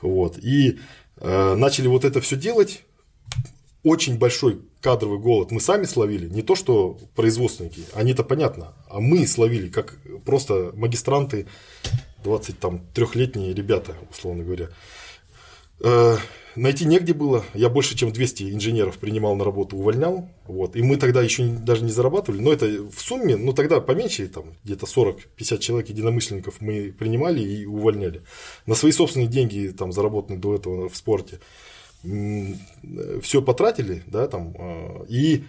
[0.00, 0.38] Вот.
[0.38, 0.78] И
[1.16, 2.82] э, начали вот это все делать.
[3.84, 9.26] Очень большой кадровый голод мы сами словили, не то что производственники, они-то понятно, а мы
[9.26, 11.46] словили, как просто магистранты,
[12.24, 14.68] 23-летние ребята, условно говоря.
[15.80, 16.16] Э,
[16.56, 17.44] найти негде было.
[17.54, 20.28] Я больше, чем 200 инженеров принимал на работу, увольнял.
[20.46, 20.76] Вот.
[20.76, 22.40] И мы тогда еще даже не зарабатывали.
[22.40, 27.64] Но это в сумме, ну тогда поменьше, там где-то 40-50 человек единомышленников мы принимали и
[27.64, 28.22] увольняли.
[28.66, 31.40] На свои собственные деньги, там, заработанные до этого в спорте,
[32.02, 35.44] все потратили, да, там, э, и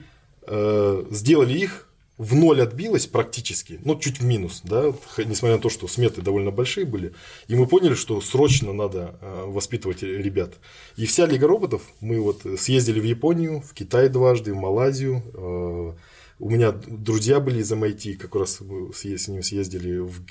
[0.47, 1.88] э, сделали их
[2.19, 6.51] в ноль отбилось практически, ну, чуть в минус, да, несмотря на то, что сметы довольно
[6.51, 7.13] большие были,
[7.47, 10.55] и мы поняли, что срочно надо э, воспитывать ребят.
[10.97, 15.93] И вся Лига роботов, мы вот съездили в Японию, в Китай дважды, в Малайзию, э,
[16.41, 18.59] у меня друзья были из MIT, как раз
[18.93, 20.25] с ним съездили в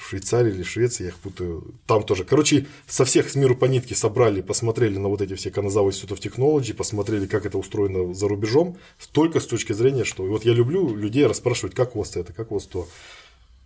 [0.00, 2.24] Швейцарии или Швеции, я их путаю, там тоже.
[2.24, 6.18] Короче, со всех с миру по нитке собрали, посмотрели на вот эти все Каназава Institute
[6.18, 8.76] of Technology, посмотрели, как это устроено за рубежом,
[9.12, 12.52] только с точки зрения, что вот я люблю людей расспрашивать, как у вас это, как
[12.52, 12.88] у вас то.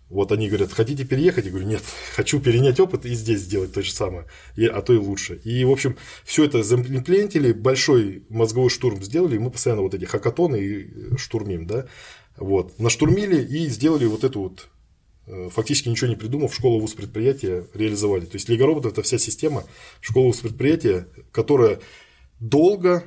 [0.09, 1.45] Вот они говорят, хотите переехать?
[1.45, 1.83] Я говорю, нет,
[2.15, 4.25] хочу перенять опыт и здесь сделать то же самое,
[4.57, 5.39] а то и лучше.
[5.43, 10.05] И, в общем, все это заимплементили, большой мозговой штурм сделали, и мы постоянно вот эти
[10.05, 11.85] хакатоны штурмим, да,
[12.37, 14.67] вот, наштурмили и сделали вот эту вот
[15.51, 18.25] фактически ничего не придумав, школу вуз предприятия реализовали.
[18.25, 19.63] То есть роботов это вся система
[20.01, 21.79] школы вуз предприятия, которая
[22.39, 23.03] долго,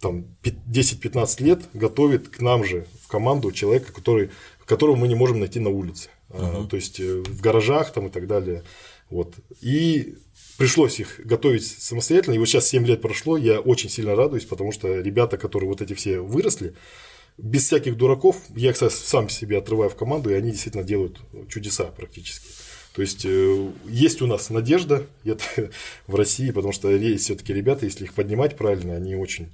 [0.00, 4.30] там 10-15 лет готовит к нам же в команду человека, который,
[4.64, 6.10] которого мы не можем найти на улице.
[6.28, 6.68] Uh-huh.
[6.68, 8.62] То есть э, в гаражах там и так далее.
[9.10, 9.34] Вот.
[9.62, 10.18] И
[10.58, 12.34] пришлось их готовить самостоятельно.
[12.34, 15.80] И вот сейчас 7 лет прошло, я очень сильно радуюсь, потому что ребята, которые вот
[15.80, 16.74] эти все выросли,
[17.38, 21.18] без всяких дураков, я, кстати, сам себе отрываю в команду, и они действительно делают
[21.48, 22.48] чудеса практически.
[22.94, 25.06] То есть э, есть у нас надежда
[26.06, 29.52] в России, потому что есть все-таки ребята, если их поднимать правильно, они очень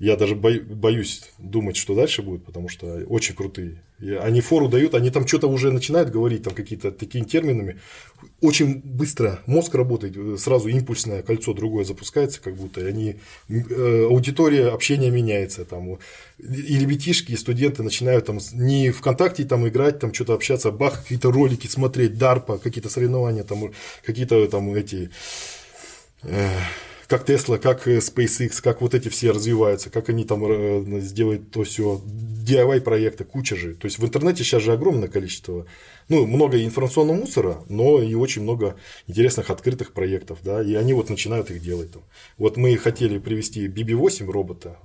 [0.00, 3.80] я даже боюсь думать, что дальше будет, потому что очень крутые.
[4.20, 7.78] Они фору дают, они там что-то уже начинают говорить, там какие-то такими терминами.
[8.40, 12.80] Очень быстро мозг работает, сразу импульсное кольцо другое запускается, как будто.
[12.80, 13.16] И они,
[13.48, 15.64] э, аудитория общения меняется.
[15.64, 15.98] Там,
[16.38, 21.30] и ребятишки, и студенты начинают там не ВКонтакте там играть, там что-то общаться, бах, какие-то
[21.30, 23.70] ролики смотреть, дарпа, какие-то соревнования, там
[24.04, 25.10] какие-то там эти...
[26.24, 26.50] Э,
[27.08, 31.50] как Tesla, как э, SpaceX, как вот эти все развиваются, как они там э, сделают
[31.50, 33.74] то все, DIY проекты, куча же.
[33.74, 35.66] То есть в интернете сейчас же огромное количество,
[36.08, 38.76] ну, много информационного мусора, но и очень много
[39.06, 42.02] интересных открытых проектов, да, и они вот начинают их делать там.
[42.38, 44.78] Вот мы хотели привести BB-8 робота,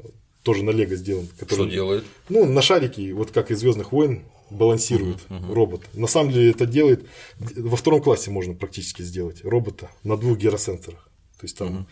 [0.44, 1.28] тоже на Лего сделан.
[1.38, 2.04] Который, Что делает?
[2.30, 5.54] Ну, на шарике, вот как из Звездных войн, балансирует uh-huh, uh-huh.
[5.54, 5.82] робот.
[5.94, 7.06] На самом деле это делает
[7.38, 11.09] во втором классе можно практически сделать робота на двух гиросенсорах.
[11.40, 11.88] То есть там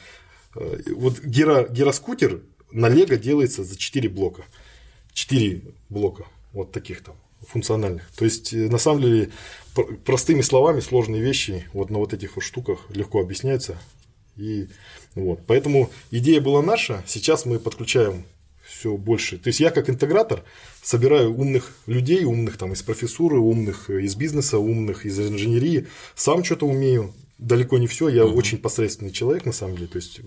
[0.54, 0.94] uh-huh.
[0.96, 2.42] вот гиро, гироскутер
[2.72, 4.44] на Лего делается за 4 блока.
[5.14, 7.16] 4 блока вот таких там
[7.48, 8.10] функциональных.
[8.12, 9.32] То есть, э, на самом деле,
[10.06, 13.78] простыми словами сложные вещи вот на вот этих вот штуках легко объясняются.
[14.36, 14.68] И
[15.16, 15.42] вот.
[15.48, 18.26] Поэтому идея была наша, сейчас мы подключаем
[18.68, 19.38] все больше.
[19.38, 20.44] То есть я как интегратор
[20.82, 26.68] собираю умных людей, умных там из профессуры, умных из бизнеса, умных из инженерии, сам что-то
[26.68, 28.38] умею, далеко не все, я угу.
[28.38, 30.22] очень посредственный человек на самом деле, то есть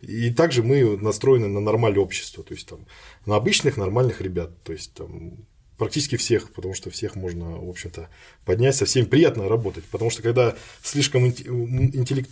[0.00, 2.86] и также мы настроены на нормальное общество, то есть там
[3.26, 5.46] на обычных нормальных ребят, то есть там
[5.80, 8.10] практически всех, потому что всех можно, в общем-то,
[8.44, 12.28] поднять, со всеми приятно работать, потому что когда слишком, интеллект,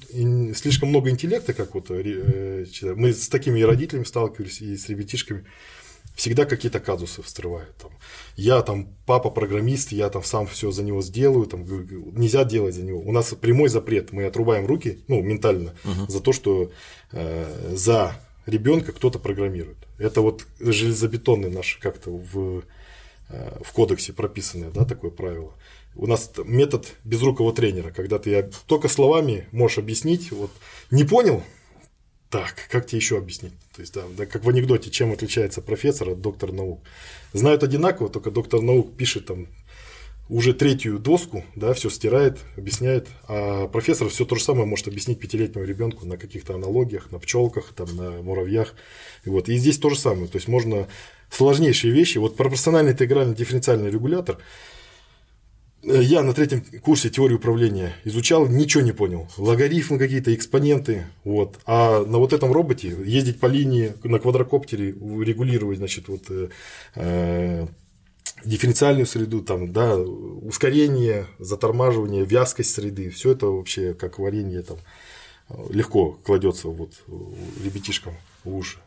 [0.54, 5.46] слишком много интеллекта, как вот э, мы с такими и родителями сталкивались, и с ребятишками,
[6.14, 7.76] всегда какие-то казусы встревают.
[7.76, 7.90] Там.
[8.36, 12.82] Я там папа программист, я там сам все за него сделаю, там нельзя делать за
[12.82, 13.00] него.
[13.00, 16.08] У нас прямой запрет, мы отрубаем руки, ну ментально, uh-huh.
[16.08, 16.70] за то, что
[17.12, 19.78] э, за ребенка кто-то программирует.
[19.98, 22.62] Это вот железобетонный наш как-то в
[23.30, 25.52] Э, в кодексе прописанное, да, такое правило.
[25.94, 30.50] У нас метод безрукого тренера, когда ты только словами можешь объяснить, вот
[30.90, 31.42] не понял,
[32.30, 33.54] так, как тебе еще объяснить?
[33.74, 36.82] То есть, да, да, как в анекдоте, чем отличается профессор от доктора наук.
[37.32, 39.46] Знают одинаково, только доктор наук пишет там
[40.28, 45.18] уже третью доску, да, все стирает, объясняет, а профессор все то же самое может объяснить
[45.18, 48.74] пятилетнему ребенку на каких-то аналогиях, на пчелках, там, на муравьях.
[49.24, 49.48] И, вот.
[49.48, 50.28] и здесь то же самое.
[50.28, 50.86] То есть можно
[51.30, 52.18] сложнейшие вещи.
[52.18, 54.38] Вот пропорциональный интегральный дифференциальный регулятор
[55.82, 59.28] я на третьем курсе теории управления изучал, ничего не понял.
[59.36, 61.06] Логарифмы какие-то, экспоненты.
[61.24, 61.58] Вот.
[61.66, 66.48] А на вот этом роботе ездить по линии на квадрокоптере, регулировать, значит, вот, э,
[66.96, 67.66] э,
[68.44, 74.78] дифференциальную среду, там, да, ускорение, затормаживание, вязкость среды, все это вообще как варенье там
[75.70, 76.92] легко кладется вот
[77.62, 78.14] ребятишкам
[78.44, 78.78] в уши.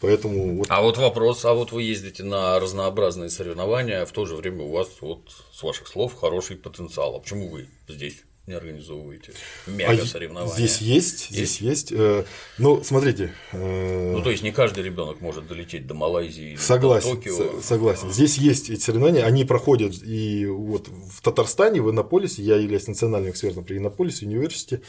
[0.00, 0.66] Поэтому вот...
[0.68, 4.64] А вот вопрос, а вот вы ездите на разнообразные соревнования, а в то же время
[4.64, 5.20] у вас вот
[5.52, 7.16] с ваших слов хороший потенциал.
[7.16, 8.25] А почему вы здесь?
[8.46, 9.32] Не организовываете
[9.66, 10.54] а соревнования.
[10.54, 11.90] Здесь есть, здесь есть.
[11.90, 12.24] Э,
[12.58, 13.32] ну, смотрите.
[13.52, 17.60] Э, ну, то есть не каждый ребенок может долететь до Малайзии, согласен, до Токио.
[17.60, 18.10] Согласен.
[18.12, 23.32] Здесь есть эти соревнования, они проходят и вот в Татарстане, в Иннополисе, я являюсь национальным
[23.32, 24.80] экспертом при Иннополисе университете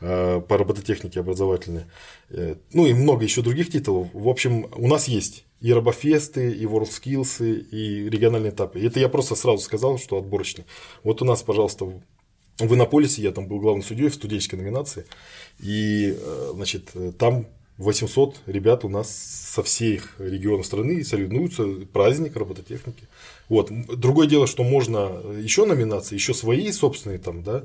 [0.00, 1.84] э, по робототехнике образовательной.
[2.72, 4.08] Ну и много еще других титулов.
[4.14, 8.80] В общем, у нас есть и робофесты, и WorldSkills, и региональные этапы.
[8.80, 10.64] Это я просто сразу сказал, что отборочно.
[11.04, 12.02] Вот у нас, пожалуйста,
[12.58, 15.06] в Иннополисе я там был главным судьей в студенческой номинации,
[15.60, 17.46] и, э, значит, там
[17.78, 23.08] 800 ребят у нас со всех регионов страны соревнуются, праздник робототехники.
[23.48, 23.70] Вот.
[23.98, 27.64] Другое дело, что можно еще номинации, еще свои собственные там, да,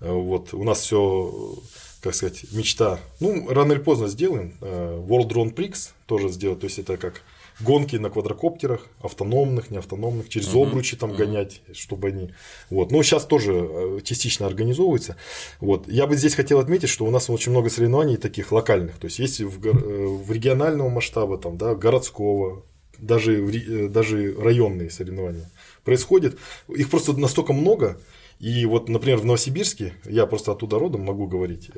[0.00, 1.58] э, вот, у нас все,
[2.00, 3.00] как сказать, мечта.
[3.18, 4.54] Ну, рано или поздно сделаем.
[4.60, 7.22] Э, World Drone Prix тоже сделать, то есть это как
[7.60, 10.66] гонки на квадрокоптерах, автономных, неавтономных, через uh-huh.
[10.66, 11.16] обручи там uh-huh.
[11.16, 12.30] гонять, чтобы они.
[12.70, 12.90] Вот.
[12.90, 15.16] Но сейчас тоже э, частично организовывается.
[15.60, 15.88] Вот.
[15.88, 18.96] Я бы здесь хотел отметить, что у нас очень много соревнований таких локальных.
[18.98, 22.64] То есть есть в, э, в регионального масштаба, там, да, городского,
[22.98, 25.50] даже, э, даже районные соревнования
[25.84, 26.36] происходят.
[26.68, 28.00] Их просто настолько много.
[28.38, 31.70] И вот, например, в Новосибирске, я просто оттуда родом могу говорить,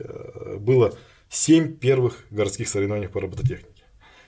[0.60, 0.94] было
[1.28, 3.81] 7 первых городских соревнований по робототехнике.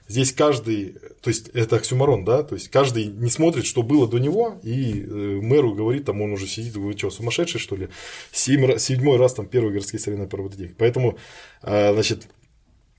[0.07, 4.19] Здесь каждый, то есть это оксюмарон, да, то есть каждый не смотрит, что было до
[4.19, 7.89] него, и э, мэру говорит, там он уже сидит, вы что, сумасшедший, что ли?
[8.31, 10.75] Семь, седьмой раз там первые городские соревнования по.
[10.77, 11.19] Поэтому,
[11.63, 12.29] а, значит,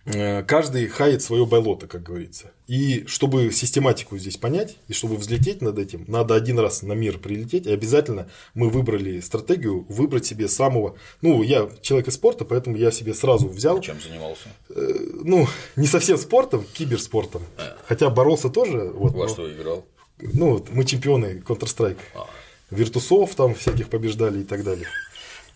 [0.06, 2.52] каждый хает свое болото, как говорится.
[2.68, 7.18] И чтобы систематику здесь понять, и чтобы взлететь над этим, надо один раз на мир
[7.18, 10.96] прилететь, и обязательно мы выбрали стратегию выбрать себе самого...
[11.22, 13.82] Ну, я человек из спорта, поэтому я себе сразу взял...
[13.82, 14.50] Чем занимался?
[14.70, 14.94] Э,
[15.24, 17.44] ну, не совсем спортом, киберспортом.
[17.58, 17.78] А.
[17.88, 18.92] Хотя боролся тоже.
[18.94, 19.28] Вот, Во но...
[19.28, 19.86] что играл?
[20.20, 21.98] Ну, мы чемпионы Counter-Strike.
[22.16, 22.28] А.
[22.72, 24.88] Виртусов там всяких побеждали и так далее.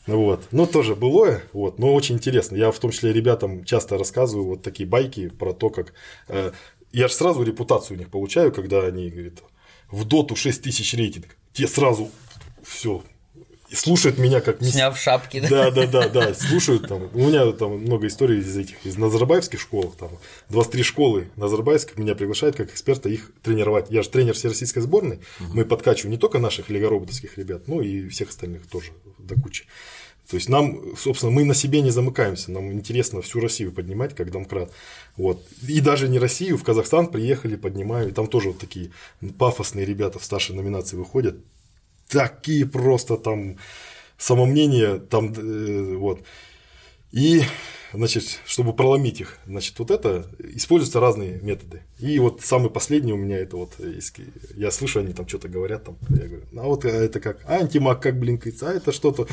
[0.08, 0.47] Вот.
[0.52, 2.56] Ну, тоже былое, вот, но очень интересно.
[2.56, 5.93] Я в том числе ребятам часто рассказываю вот такие байки про то, как...
[6.28, 6.52] Э,
[6.91, 9.43] я же сразу репутацию у них получаю, когда они говорят,
[9.91, 11.38] в доту 6 тысяч рейтинг.
[11.54, 12.10] Те сразу
[12.64, 13.04] все
[13.70, 14.72] и слушают меня как мисс...
[14.72, 15.70] Сняв шапки, да?
[15.70, 17.10] Да, да, да, слушают там.
[17.14, 20.10] У меня там много историй из этих, из Назарбаевских школ, там
[20.50, 23.88] 23 школы Назарбаевских меня приглашают как эксперта их тренировать.
[23.89, 25.54] Я же тренер всероссийской сборной, угу.
[25.54, 28.91] мы подкачиваем не только наших легороботовских ребят, но и всех остальных тоже
[29.30, 29.65] до кучи.
[30.30, 34.32] То есть нам, собственно, мы на себе не замыкаемся, нам интересно всю Россию поднимать, как
[34.32, 34.71] домкрат.
[35.17, 35.43] Вот.
[35.67, 38.91] И даже не Россию, в Казахстан приехали, поднимаю, и там тоже вот такие
[39.39, 41.38] пафосные ребята в старшей номинации выходят,
[42.07, 43.57] такие просто там
[44.19, 46.21] самомнения, там, э, вот.
[47.11, 47.41] И,
[47.94, 51.84] значит, чтобы проломить их, значит, вот это, используются разные методы.
[52.00, 53.74] И вот самый последний у меня это вот,
[54.56, 58.20] я слышу, они там что-то говорят, там, я говорю, а вот это как, антимаг как
[58.20, 59.28] блинкается, а это что-то,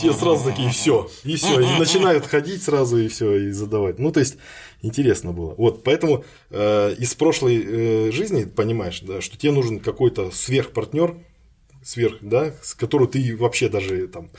[0.00, 3.98] те сразу такие, все, и все, и начинают ходить сразу, и все, и задавать.
[3.98, 4.36] Ну, то есть,
[4.82, 5.54] интересно было.
[5.56, 11.16] Вот, поэтому э, из прошлой э, жизни понимаешь, да, что тебе нужен какой-то сверхпартнер,
[11.82, 14.30] сверх, да, с которой ты вообще даже там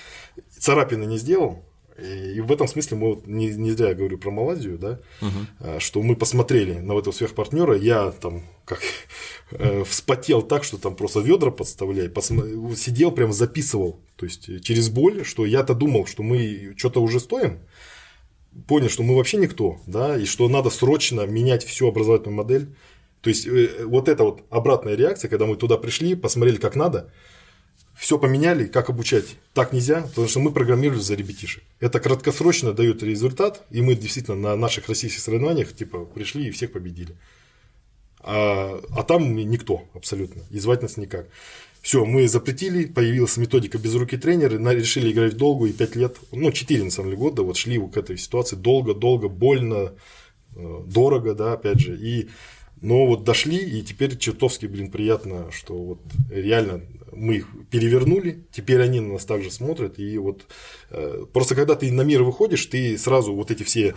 [0.57, 1.63] царапины не сделал.
[2.01, 5.79] И в этом смысле мы вот не, не зря говорю про Малайзию, да, угу.
[5.79, 8.81] что мы посмотрели на этого сверхпартнера, я там как
[9.51, 12.43] э, вспотел так, что там просто ведра подставляй, посмо...
[12.75, 17.59] сидел прям записывал, то есть через боль, что я-то думал, что мы что-то уже стоим,
[18.67, 22.75] понял, что мы вообще никто, да, и что надо срочно менять всю образовательную модель.
[23.21, 27.11] То есть э, вот эта вот обратная реакция, когда мы туда пришли, посмотрели, как надо,
[27.99, 29.35] все поменяли, как обучать.
[29.53, 31.63] Так нельзя, потому что мы программировали за ребятишек.
[31.81, 36.71] Это краткосрочно дает результат, и мы действительно на наших российских соревнованиях типа пришли и всех
[36.71, 37.17] победили.
[38.21, 41.27] А, а там никто абсолютно, и звать нас никак.
[41.81, 46.17] Все, мы запретили, появилась методика без руки тренера, решили играть в долгу, и 5 лет,
[46.31, 49.91] ну 4 на самом деле года, вот шли к этой ситуации долго, долго, больно,
[50.55, 52.29] э, дорого, да, опять же, и
[52.81, 55.99] но вот дошли, и теперь чертовски, блин, приятно, что вот
[56.29, 60.45] реально мы их перевернули, теперь они на нас также смотрят, и вот
[60.89, 63.95] э, просто когда ты на мир выходишь, ты сразу вот эти все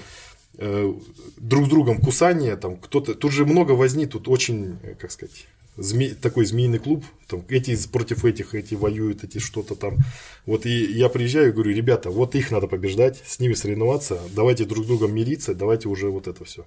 [0.58, 0.94] э,
[1.36, 6.10] друг с другом кусания, там кто-то, тут же много возни, тут очень, как сказать, зме...
[6.10, 9.98] такой змеиный клуб, там, эти против этих, эти воюют, эти что-то там.
[10.46, 14.64] Вот и я приезжаю и говорю, ребята, вот их надо побеждать, с ними соревноваться, давайте
[14.64, 16.66] друг с другом мириться, давайте уже вот это все.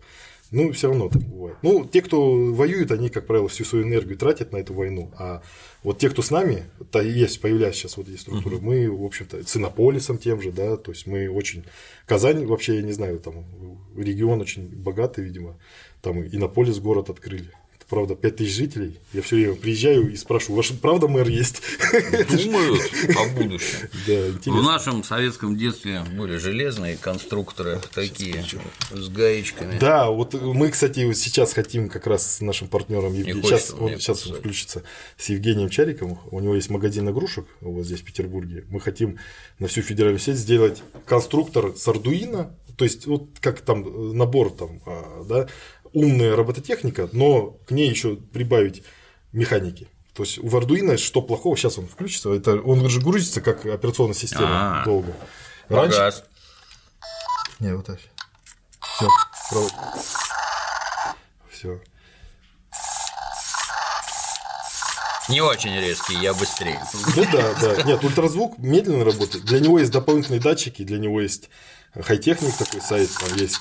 [0.51, 1.57] Ну, все равно так бывает.
[1.61, 5.11] Ну, те, кто воюет, они, как правило, всю свою энергию тратят на эту войну.
[5.17, 5.41] А
[5.83, 8.61] вот те, кто с нами, то есть, появляются сейчас вот эти структуры, uh-huh.
[8.61, 11.63] мы, в общем-то, с Иннополисом тем же, да, то есть мы очень...
[12.05, 13.45] Казань вообще, я не знаю, там
[13.97, 15.57] регион очень богатый, видимо,
[16.01, 17.51] там Иннополис город открыли
[17.95, 18.99] правда, 5 тысяч жителей.
[19.13, 21.61] Я все время приезжаю и спрашиваю, ваш правда мэр есть?
[22.29, 22.81] Думают
[23.15, 23.89] о будущем.
[24.05, 28.43] Да, В нашем советском детстве были железные конструкторы такие,
[28.91, 29.79] с гаечками.
[29.79, 34.27] Да, вот мы, кстати, сейчас хотим как раз с нашим партнером Евгением, сейчас, он, сейчас
[34.27, 34.83] он включится
[35.15, 38.65] с Евгением Чариком, у него есть магазин игрушек вот здесь, в Петербурге.
[38.67, 39.19] Мы хотим
[39.59, 44.81] на всю федеральную сеть сделать конструктор с Ардуино, то есть вот как там набор там,
[44.85, 45.47] а, да,
[45.95, 48.83] умная робототехника, но к ней еще прибавить
[49.31, 49.87] механики.
[50.13, 54.13] То есть у Arduino что плохого, сейчас он включится, это, он же грузится как операционная
[54.13, 54.85] система А-а-а.
[54.85, 55.13] долго.
[55.69, 55.97] Раньше...
[55.97, 56.23] Погас.
[57.59, 57.99] Не, вот так.
[58.81, 59.07] Все.
[59.49, 59.73] Провод.
[61.49, 61.81] Все.
[65.27, 66.79] Не очень резкий, я быстрее.
[67.15, 67.83] Ну да, да.
[67.83, 69.45] Нет, ультразвук медленно работает.
[69.45, 71.49] Для него есть дополнительные датчики, для него есть
[71.99, 73.59] хай-техник такой сайт, там есть.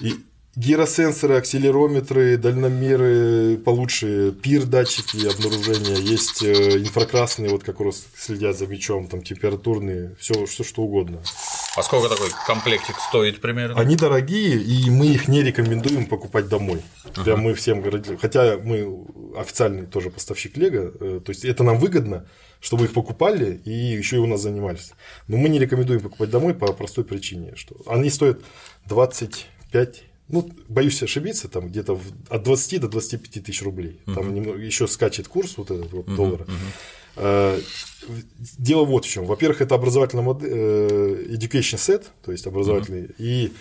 [0.00, 0.24] И
[0.58, 9.06] гиросенсоры, акселерометры, дальномеры получше, пир-датчики обнаружения, есть э, инфракрасные, вот как раз следят за мячом,
[9.06, 11.22] там температурные, все, все что угодно.
[11.76, 13.80] А сколько такой комплектик стоит примерно?
[13.80, 16.82] Они дорогие, и мы их не рекомендуем покупать домой.
[17.04, 17.36] Uh-huh.
[17.36, 18.18] мы всем городим.
[18.18, 19.06] Хотя мы
[19.36, 22.26] официальный тоже поставщик Лего, э, то есть это нам выгодно,
[22.60, 24.90] чтобы их покупали и еще и у нас занимались.
[25.28, 28.40] Но мы не рекомендуем покупать домой по простой причине, что они стоят
[28.86, 31.98] 25 ну, боюсь ошибиться, там где-то
[32.28, 34.00] от 20 до 25 тысяч рублей.
[34.06, 34.14] Uh-huh.
[34.14, 36.16] Там немного, еще скачет курс вот этот вот uh-huh.
[36.16, 36.46] доллара.
[37.16, 37.64] Uh-huh.
[38.58, 39.24] Дело вот в чем.
[39.24, 43.14] Во-первых, это образовательный модель, э, education set, то есть образовательный, uh-huh.
[43.18, 43.52] и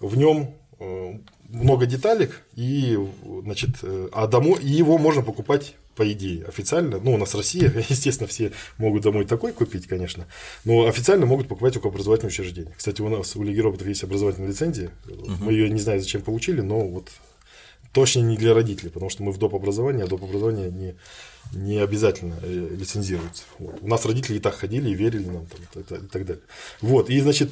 [0.00, 1.18] в нем э,
[1.48, 2.98] много деталек, и,
[3.42, 3.76] значит,
[4.12, 8.52] а домой, и его можно покупать по идее, официально, ну, у нас Россия, естественно, все
[8.78, 10.26] могут домой такой купить, конечно,
[10.64, 12.74] но официально могут покупать только образовательные учреждения.
[12.76, 15.32] Кстати, у нас у Лиги роботов есть образовательная лицензия, угу.
[15.40, 17.10] мы ее не знаю, зачем получили, но вот
[17.94, 19.54] точно не для родителей, потому что мы в доп.
[19.54, 20.24] образование, а доп.
[20.24, 20.96] образование не,
[21.52, 23.44] не обязательно э, лицензируется.
[23.58, 23.76] Вот.
[23.80, 26.42] У нас родители и так ходили и верили нам там, и так далее.
[26.80, 27.50] Вот, и, значит,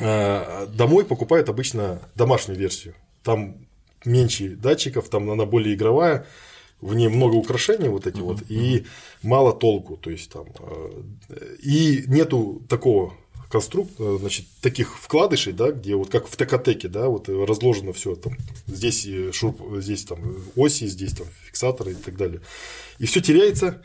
[0.00, 2.94] э, домой покупают обычно домашнюю версию.
[3.24, 3.66] Там
[4.04, 6.26] меньше датчиков, там она более игровая,
[6.80, 8.86] в ней много украшений вот эти uh-huh, вот, и
[9.22, 13.14] мало толку, то есть там, э, и нету такого
[13.50, 18.14] конструктора, э, значит, таких вкладышей, да, где вот как в ТКТеке, да, вот разложено все
[18.14, 20.18] там, здесь шуруп, здесь там
[20.56, 22.40] оси, здесь там фиксаторы и так далее,
[22.98, 23.82] и все теряется,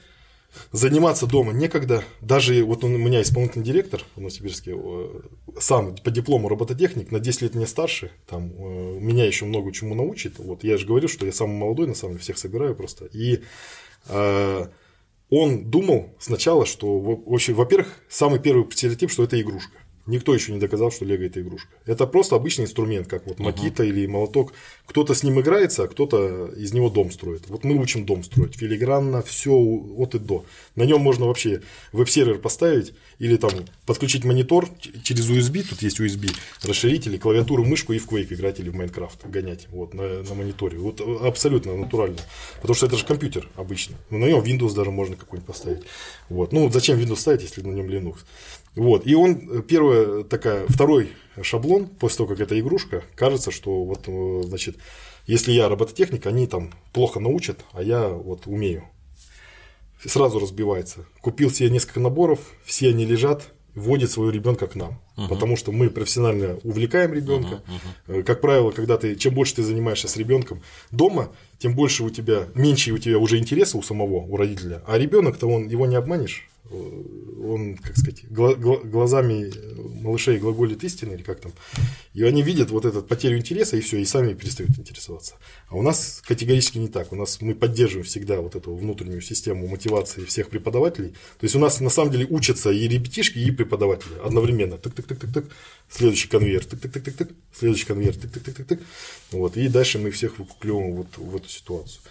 [0.72, 2.04] заниматься дома некогда.
[2.22, 4.76] Даже вот у меня исполнительный директор в Новосибирске,
[5.60, 9.96] сам по диплому робототехник, на 10 лет мне старше, там, э, меня еще много чему
[9.96, 10.40] научит.
[10.40, 13.06] Вот я же говорю, что я самый молодой, на самом деле, всех собираю просто.
[13.06, 13.42] И
[14.08, 14.68] э,
[15.30, 19.78] он думал сначала, что, во-первых, самый первый стереотип, что это игрушка.
[20.06, 21.70] Никто еще не доказал, что Лего это игрушка.
[21.86, 23.90] Это просто обычный инструмент, как вот макита uh-huh.
[23.90, 24.54] или молоток.
[24.86, 27.48] Кто-то с ним играется, а кто-то из него дом строит.
[27.48, 28.56] Вот мы учим дом строить.
[28.56, 30.44] Филигранно, все от и до.
[30.76, 31.62] На нем можно вообще
[31.94, 33.52] веб-сервер поставить или там
[33.86, 34.68] подключить монитор
[35.04, 35.64] через USB.
[35.70, 39.94] Тут есть USB расширители, клавиатуру, мышку и в Quake играть или в Minecraft гонять вот,
[39.94, 40.80] на, на мониторе.
[40.80, 42.18] Вот абсолютно натурально.
[42.56, 43.96] Потому что это же компьютер обычно.
[44.10, 45.84] Но на нем Windows даже можно какой-нибудь поставить.
[46.28, 46.52] Вот.
[46.52, 48.18] Ну, зачем Windows ставить, если на нем Linux?
[48.76, 49.06] Вот.
[49.06, 51.12] И он, э, первая такая, второй
[51.42, 54.78] шаблон, после того, как это игрушка, кажется, что вот, э, значит,
[55.28, 58.84] если я робототехник, они там плохо научат, а я вот умею.
[60.04, 61.06] Сразу разбивается.
[61.22, 65.00] Купил себе несколько наборов, все они лежат, вводит своего ребенка к нам.
[65.16, 65.30] Uh-huh.
[65.30, 67.64] Потому что мы профессионально увлекаем ребенка.
[68.08, 68.18] Uh-huh.
[68.18, 68.24] Uh-huh.
[68.24, 70.62] Как правило, когда ты, чем больше ты занимаешься с ребенком
[70.92, 74.84] дома, тем больше у тебя, меньше у тебя уже интереса у самого, у родителя.
[74.86, 76.50] А ребенок-то он его не обманешь.
[76.74, 77.04] Э,
[77.46, 79.52] он, как сказать, глазами
[80.02, 81.52] малышей глаголит истины, или как там,
[82.14, 85.36] и они видят вот эту потерю интереса, и все, и сами перестают интересоваться.
[85.68, 87.12] А у нас категорически не так.
[87.12, 91.10] У нас мы поддерживаем всегда вот эту внутреннюю систему мотивации всех преподавателей.
[91.10, 94.76] То есть у нас на самом деле учатся и ребятишки, и преподаватели одновременно.
[94.76, 95.50] Тык-тык-тык-тык-тык,
[95.90, 98.82] следующий конвейер, тык-тык-тык-тык, следующий конвейер, тык-тык-тык-тык.
[99.32, 102.02] Вот, и дальше мы всех выкуклевываем вот в эту ситуацию.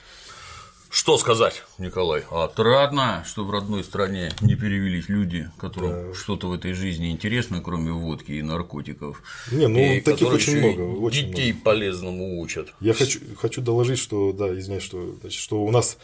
[0.93, 2.23] Что сказать, Николай?
[2.31, 6.15] Отрадно, что в родной стране не перевелись люди, которым да.
[6.15, 9.23] что-то в этой жизни интересно, кроме водки и наркотиков.
[9.51, 10.83] Не, ну и таких очень много.
[11.01, 11.65] Очень детей много.
[11.65, 12.75] полезному учат.
[12.81, 15.97] Я хочу, хочу доложить, что, да, извиняюсь, что, значит, что у нас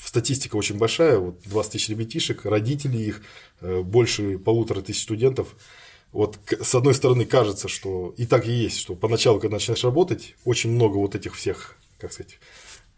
[0.00, 3.22] статистика очень большая, вот 20 тысяч ребятишек, родители их,
[3.60, 5.56] э, больше полутора тысяч студентов.
[6.12, 10.36] Вот с одной стороны кажется, что и так и есть, что поначалу, когда начинаешь работать,
[10.44, 12.38] очень много вот этих всех, как сказать,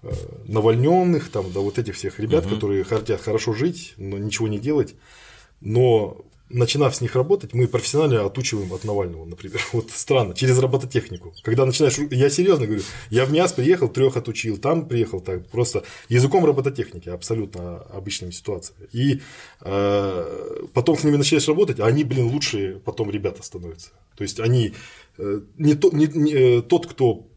[0.02, 0.10] Э,
[0.46, 2.56] навальненных, там, да, вот этих всех ребят, угу.
[2.56, 4.96] которые хотят хорошо жить, но ничего не делать.
[5.60, 9.60] Но начинав с них работать, мы профессионально отучиваем от Навального, например.
[9.72, 11.32] Вот странно, через робототехнику.
[11.42, 15.84] Когда начинаешь, я серьезно говорю, я в МИАС приехал, трех отучил, там приехал, так просто
[16.08, 18.88] языком робототехники, абсолютно обычными ситуациями.
[18.92, 19.20] И
[19.60, 23.90] э, потом с ними начинаешь работать, а они, блин, лучшие потом ребята становятся.
[24.16, 24.74] То есть они
[25.18, 27.28] э, не, то, не, не э, тот, кто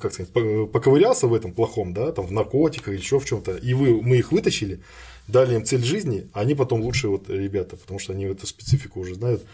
[0.00, 3.74] как сказать, поковырялся в этом плохом, да, там в наркотиках или еще в чем-то, и
[3.74, 4.80] вы, мы их вытащили,
[5.28, 9.14] дали им цель жизни, они потом лучшие вот ребята, потому что они эту специфику уже
[9.14, 9.44] знают.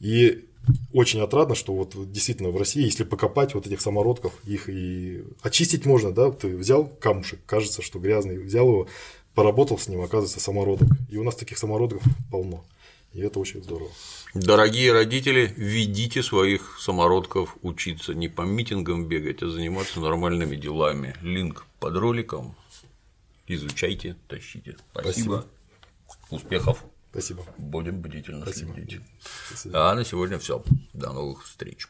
[0.00, 0.44] И
[0.92, 5.86] очень отрадно, что вот действительно в России, если покопать вот этих самородков, их и очистить
[5.86, 8.88] можно, да, ты взял камушек, кажется, что грязный, взял его,
[9.34, 10.88] поработал с ним, оказывается самородок.
[11.10, 12.64] И у нас таких самородков полно.
[13.14, 13.90] И это очень здорово.
[14.34, 21.14] Дорогие родители, ведите своих самородков учиться не по митингам бегать, а заниматься нормальными делами.
[21.22, 22.56] Линк под роликом.
[23.46, 24.76] Изучайте, тащите.
[24.90, 25.12] Спасибо.
[25.12, 25.46] Спасибо.
[26.30, 26.84] Успехов.
[27.12, 27.46] Спасибо.
[27.56, 28.74] Будем бдительно Спасибо.
[28.74, 29.00] следить.
[29.72, 30.64] А на сегодня все.
[30.92, 31.86] До новых встреч.